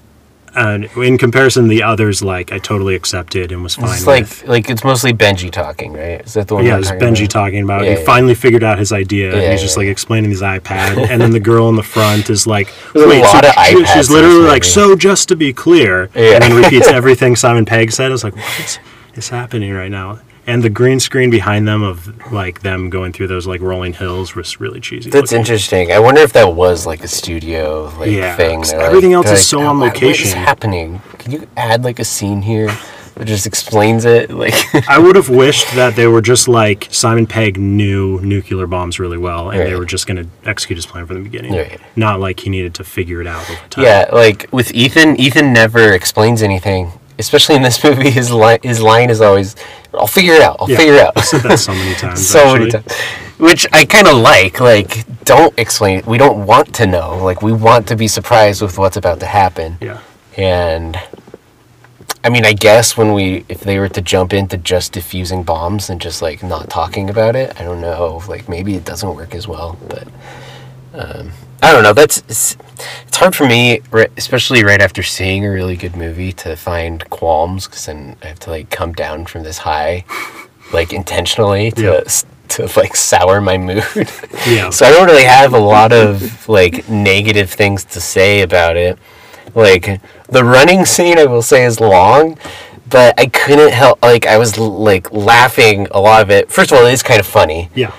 [0.60, 4.24] And in comparison, to the others, like I totally accepted and was fine It's like
[4.24, 4.48] with.
[4.48, 6.20] like it's mostly Benji talking, right?
[6.22, 6.66] Is that the one?
[6.66, 7.30] Yeah, we're it was Benji about?
[7.30, 7.84] talking about.
[7.86, 8.06] Yeah, he yeah.
[8.06, 9.32] finally figured out his idea.
[9.32, 12.30] and Yeah, he's just like explaining his iPad, and then the girl in the front
[12.30, 16.56] is like, "Wait, so she- she's literally like, so just to be clear," and then
[16.62, 18.08] repeats everything Simon Pegg said.
[18.08, 18.80] I was like, "What
[19.16, 20.20] is happening right now?"
[20.50, 24.36] And the green screen behind them of like them going through those like rolling hills
[24.36, 25.10] was really cheesy.
[25.10, 25.40] That's looking.
[25.40, 25.92] interesting.
[25.92, 28.64] I wonder if that was like a studio like Yeah, thing.
[28.74, 30.08] everything else they're is so "Oh, on location.
[30.08, 31.02] What is happening?
[31.20, 32.68] Can you add like a scene here
[33.16, 34.30] that just explains it?
[34.40, 34.54] Like,
[34.90, 39.18] I would have wished that they were just like Simon Pegg knew nuclear bombs really
[39.18, 41.54] well, and they were just going to execute his plan from the beginning.
[41.54, 41.80] Right.
[41.98, 43.84] Not like he needed to figure it out over time.
[43.86, 46.92] yeah, like with Ethan, Ethan never explains anything.
[47.20, 49.56] Especially in this movie, his line his line is always,
[49.94, 50.58] "I'll figure it out.
[50.60, 50.78] I'll Yeah.
[50.78, 52.28] figure it out." I said that so many times.
[52.28, 52.92] so many times
[53.38, 57.42] which i kind of like like don't explain it we don't want to know like
[57.42, 60.00] we want to be surprised with what's about to happen Yeah.
[60.36, 61.00] and
[62.26, 65.90] i mean i guess when we if they were to jump into just diffusing bombs
[65.90, 69.34] and just like not talking about it i don't know like maybe it doesn't work
[69.34, 70.08] as well but
[70.94, 72.58] um i don't know that's it's,
[73.08, 73.82] it's hard for me
[74.18, 78.40] especially right after seeing a really good movie to find qualms because then i have
[78.40, 80.04] to like come down from this high
[80.74, 82.04] like intentionally to
[82.48, 83.84] to like sour my mood
[84.48, 84.70] Yeah.
[84.72, 88.98] so I don't really have a lot of like negative things to say about it.
[89.54, 92.40] Like the running scene, I will say is long,
[92.90, 96.52] but I couldn't help like I was like laughing a lot of it.
[96.52, 97.92] First of all, it is kind of funny, Yeah.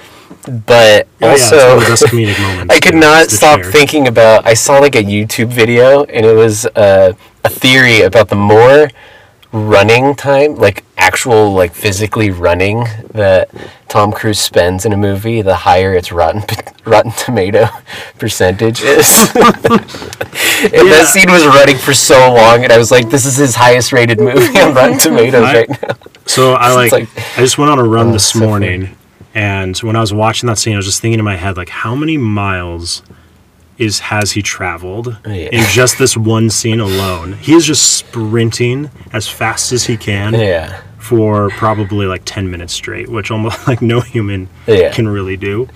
[0.46, 2.74] But Oh, yeah, also one of the best comedic moments.
[2.74, 3.70] I could not stop chair.
[3.72, 4.46] thinking about.
[4.46, 7.12] I saw like a YouTube video, and it was uh,
[7.44, 8.88] a theory about the more
[9.52, 13.50] running time, like actual like physically running that
[13.88, 16.42] Tom Cruise spends in a movie, the higher its rotten
[16.84, 17.66] rotten tomato
[18.18, 19.28] percentage is.
[19.34, 20.82] and Yeah.
[20.84, 23.92] that scene was running for so long, and I was like, "This is his highest
[23.92, 25.94] rated movie on Rotten Tomatoes I- right now."
[26.26, 28.96] So I like, like- I just went on a run Oh, this so morning,
[29.34, 31.68] and when I was watching that scene, I was just thinking in my head, like,
[31.68, 33.02] how many miles
[33.78, 35.48] is has he traveled oh, Yeah.
[35.52, 37.34] in just this one scene alone?
[37.34, 40.80] He is just sprinting as fast as he can Yeah.
[40.98, 44.92] for probably like ten minutes straight, which almost like no human Yeah.
[44.92, 45.68] can really do.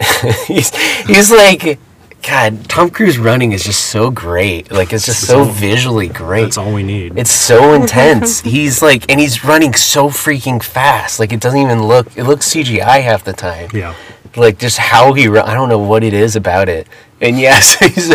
[0.46, 0.74] he's
[1.06, 1.78] he's like
[2.22, 4.70] God, Tom Cruise running is just so great.
[4.70, 6.42] Like it's just so visually great.
[6.42, 7.16] That's all we need.
[7.18, 8.40] It's so intense.
[8.42, 11.18] he's like and he's running so freaking fast.
[11.18, 13.70] Like it doesn't even look it looks CGI half the time.
[13.72, 13.94] yeah.
[14.36, 16.86] Like just how he run I don't know what it is about it.
[17.22, 18.10] And yes, he's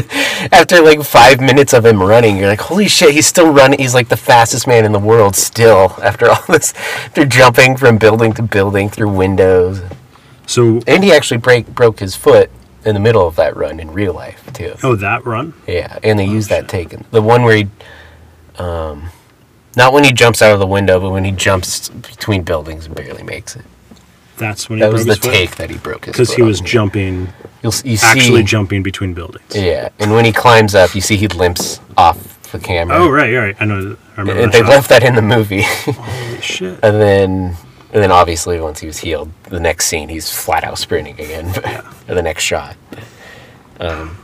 [0.51, 3.79] after like 5 minutes of him running, you're like, "Holy shit, he's still running.
[3.79, 6.73] He's like the fastest man in the world still after all this.
[7.13, 9.81] They're jumping from building to building through windows."
[10.47, 12.51] So, And he actually break broke his foot
[12.85, 14.75] in the middle of that run in real life too.
[14.83, 15.53] oh, that run.
[15.67, 16.89] Yeah, and they used that take.
[17.11, 17.67] The one where he,
[18.57, 19.09] Um,
[19.75, 22.95] not when he jumps out of the window, but when he jumps between buildings and
[22.95, 23.65] barely makes it.
[24.37, 25.31] That's when he That was the foot?
[25.31, 26.67] take that he broke his because he was on.
[26.67, 27.29] jumping,
[27.63, 29.45] You'll, you actually jumping between buildings.
[29.55, 32.97] Yeah, and when he climbs up, you see he limps off the camera.
[32.97, 33.55] Oh right, right.
[33.59, 33.97] I know.
[34.17, 34.41] I remember.
[34.43, 34.69] And that they shot.
[34.69, 35.61] left that in the movie.
[35.63, 36.79] Holy shit.
[36.83, 37.55] and then
[37.95, 41.53] and then obviously once he was healed, the next scene he's flat out sprinting again
[42.05, 42.75] for the next shot.
[43.79, 44.17] Um,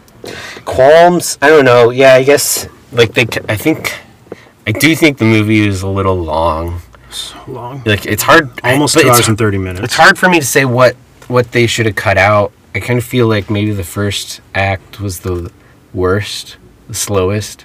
[0.65, 1.89] qualms, I don't know.
[1.89, 3.25] Yeah, I guess like they.
[3.47, 3.93] I think
[4.67, 6.81] I do think the movie is a little long.
[7.11, 7.81] So long.
[7.85, 8.51] Like it's hard.
[8.61, 9.85] Almost but two hours and thirty minutes.
[9.85, 10.97] It's hard for me to say what
[11.29, 12.51] what they should have cut out.
[12.75, 15.49] I kind of feel like maybe the first act was the
[15.93, 16.57] worst,
[16.89, 17.63] the slowest.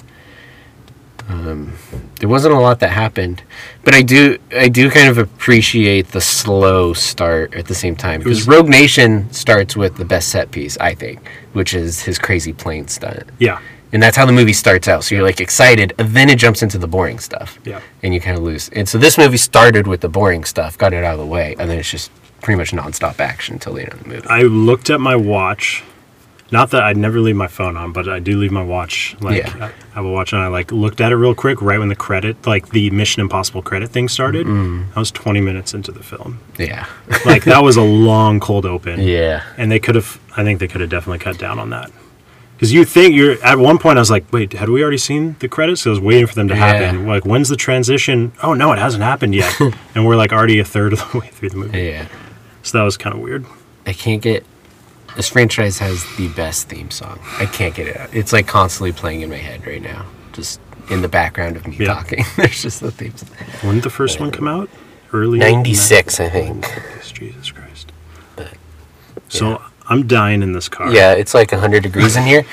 [1.29, 1.73] Um,
[2.21, 3.43] there wasn't a lot that happened,
[3.83, 8.21] but I do I do kind of appreciate the slow start at the same time
[8.21, 11.21] because Rogue Nation starts with the best set piece I think,
[11.53, 13.59] which is his crazy plane stunt, Yeah.
[13.93, 15.03] and that's how the movie starts out.
[15.03, 17.81] So you're like excited, and then it jumps into the boring stuff Yeah.
[18.05, 18.69] and you kind of lose.
[18.69, 21.57] And so this movie started with the boring stuff, got it out of the way,
[21.59, 24.29] and then it's just pretty much nonstop action until the end of the movie.
[24.29, 25.83] I looked at my watch.
[26.53, 29.17] Not that I'd never leave my phone on, but I do leave my watch.
[29.21, 29.71] Like Yeah.
[29.93, 31.97] I have a watch, and I like looked at it real quick right when the
[31.97, 34.47] credit, like the Mission Impossible credit thing started.
[34.47, 34.87] Mm.
[34.95, 36.39] I was 20 minutes into the film.
[36.59, 36.87] yeah,
[37.27, 39.01] Like that was a long cold open.
[39.01, 40.21] yeah, and they could have.
[40.37, 41.91] I think they could have definitely cut down on that.
[42.55, 45.37] Because you think you're at one point, I was like, "Wait, had we already seen
[45.41, 47.07] the credits?" I was waiting for them to happen.
[47.07, 48.33] Like, when's the transition?
[48.43, 49.53] Oh no, it hasn't happened yet,
[49.95, 51.83] and we're like already a third of the way through the movie.
[51.83, 52.07] yeah.
[52.63, 53.45] So that was kind of weird.
[53.87, 54.47] I can't get.
[55.17, 57.19] This franchise has the best theme song.
[57.39, 58.15] I can't get it out.
[58.15, 60.61] It's like constantly playing in my head right now, just
[60.91, 61.87] in the background of me Yeah.
[61.95, 62.25] talking.
[62.37, 63.17] There's just the theme.
[63.17, 63.29] song.
[63.63, 64.69] When did the first one come out?
[65.13, 66.65] Early Ninety six, I think.
[66.65, 67.93] 90s, Jesus Christ.
[68.37, 68.53] But,
[69.29, 70.93] So I'm dying in this car.
[70.93, 72.45] Yeah, it's like hundred degrees in here.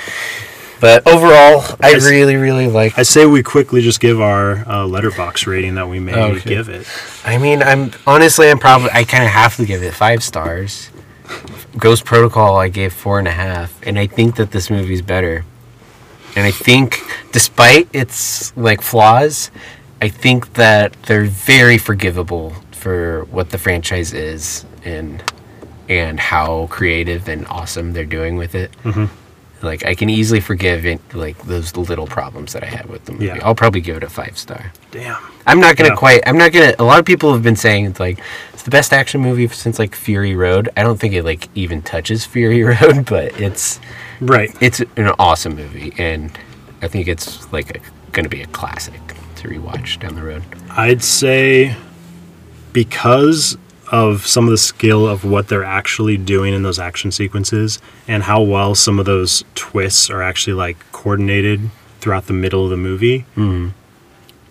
[0.79, 2.97] But overall, I really, really like.
[2.97, 6.49] I say we quickly just give our uh, Letterboxd rating that we may Okay.
[6.49, 6.85] give it.
[7.25, 10.89] I mean, I'm honestly, I'm probably, I kind of have to give it five stars.
[11.77, 15.45] Ghost Protocol, I gave four and a half, and I think that this movie's better.
[16.35, 16.99] And I think,
[17.31, 19.51] despite its like flaws,
[20.01, 25.23] I think that they're very forgivable for what the franchise is and
[25.89, 28.71] and how creative and awesome they're doing with it.
[28.83, 29.05] Mm-hmm.
[29.63, 33.13] Like I can easily forgive it, like those little problems that I had with the
[33.13, 33.25] movie.
[33.27, 33.39] Yeah.
[33.43, 34.71] I'll probably give it a five star.
[34.91, 35.17] Damn.
[35.47, 35.95] I'm not gonna Yeah.
[35.95, 36.21] quite.
[36.27, 36.73] I'm not gonna.
[36.79, 38.19] A lot of people have been saying it's like
[38.53, 40.69] it's the best action movie since like Fury Road.
[40.77, 43.79] I don't think it like even touches Fury Road, but it's
[44.19, 44.51] Right.
[44.61, 46.37] it's an awesome movie, and
[46.81, 47.79] I think it's like a,
[48.11, 49.01] gonna be a classic
[49.37, 50.43] to rewatch down the road.
[50.71, 51.75] I'd say
[52.73, 53.57] because
[53.93, 58.23] of some of the skill of what they're actually doing in those action sequences and
[58.23, 61.69] how well some of those twists are actually like coordinated
[62.01, 63.69] throughout the middle of the movie, mm-hmm.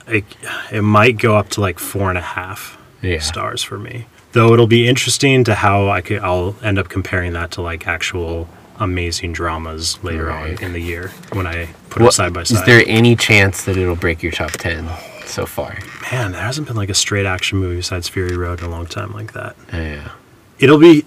[0.07, 0.25] it,
[0.71, 3.19] it might go up to like four and a half Yeah.
[3.19, 4.07] stars for me.
[4.31, 7.89] Though it'll be interesting to how I could I'll end up comparing that to like
[7.89, 8.49] actual
[8.79, 10.57] amazing dramas later Right.
[10.57, 12.59] on in the year when I put them What- side by side.
[12.61, 14.89] Is there any chance that it'll break your top ten
[15.27, 15.79] so far?
[16.11, 18.87] Man, there hasn't been like a straight action movie besides Fury Road in a long
[18.87, 19.57] time like that.
[19.73, 20.11] Yeah.
[20.59, 21.05] It'll be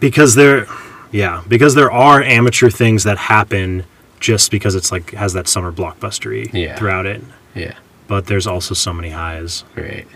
[0.00, 0.66] because there,
[1.12, 3.84] yeah, because there are amateur things that happen
[4.20, 6.76] just because it's like has that summer blockbustery Yeah.
[6.76, 7.22] throughout it.
[7.54, 7.74] Yeah.
[8.08, 9.64] But there's also so many highs.
[9.74, 10.06] Great.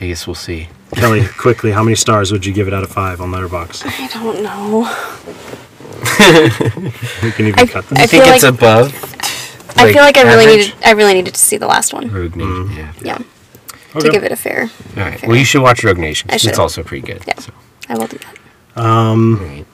[0.00, 0.68] I guess we'll see.
[0.94, 3.84] Kelly, quickly, how many stars would you give it out of five on Letterboxd?
[3.86, 4.84] I don't know.
[7.22, 7.98] We can even I- cut I this.
[7.98, 8.92] I think it's like- above.
[9.76, 10.66] I feel like I really average?
[10.74, 10.84] needed.
[10.84, 12.10] I really needed to see the last one.
[12.10, 12.68] Rogue Nation.
[12.68, 12.76] Mm-hmm.
[13.06, 13.18] Yeah.
[13.18, 13.18] Yeah,
[13.96, 14.06] Okay.
[14.06, 14.62] to give it a fair.
[14.96, 15.18] All right.
[15.20, 15.28] fair.
[15.28, 16.28] Well, you should watch Rogue Nation.
[16.30, 17.22] I 'cause It's also pretty good.
[17.26, 17.38] Yeah.
[17.38, 17.52] So.
[17.88, 18.82] I will do that.
[18.82, 19.66] Um, all right.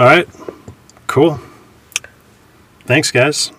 [0.00, 0.28] All right,
[1.06, 1.40] cool.
[2.86, 3.52] Thanks, guys.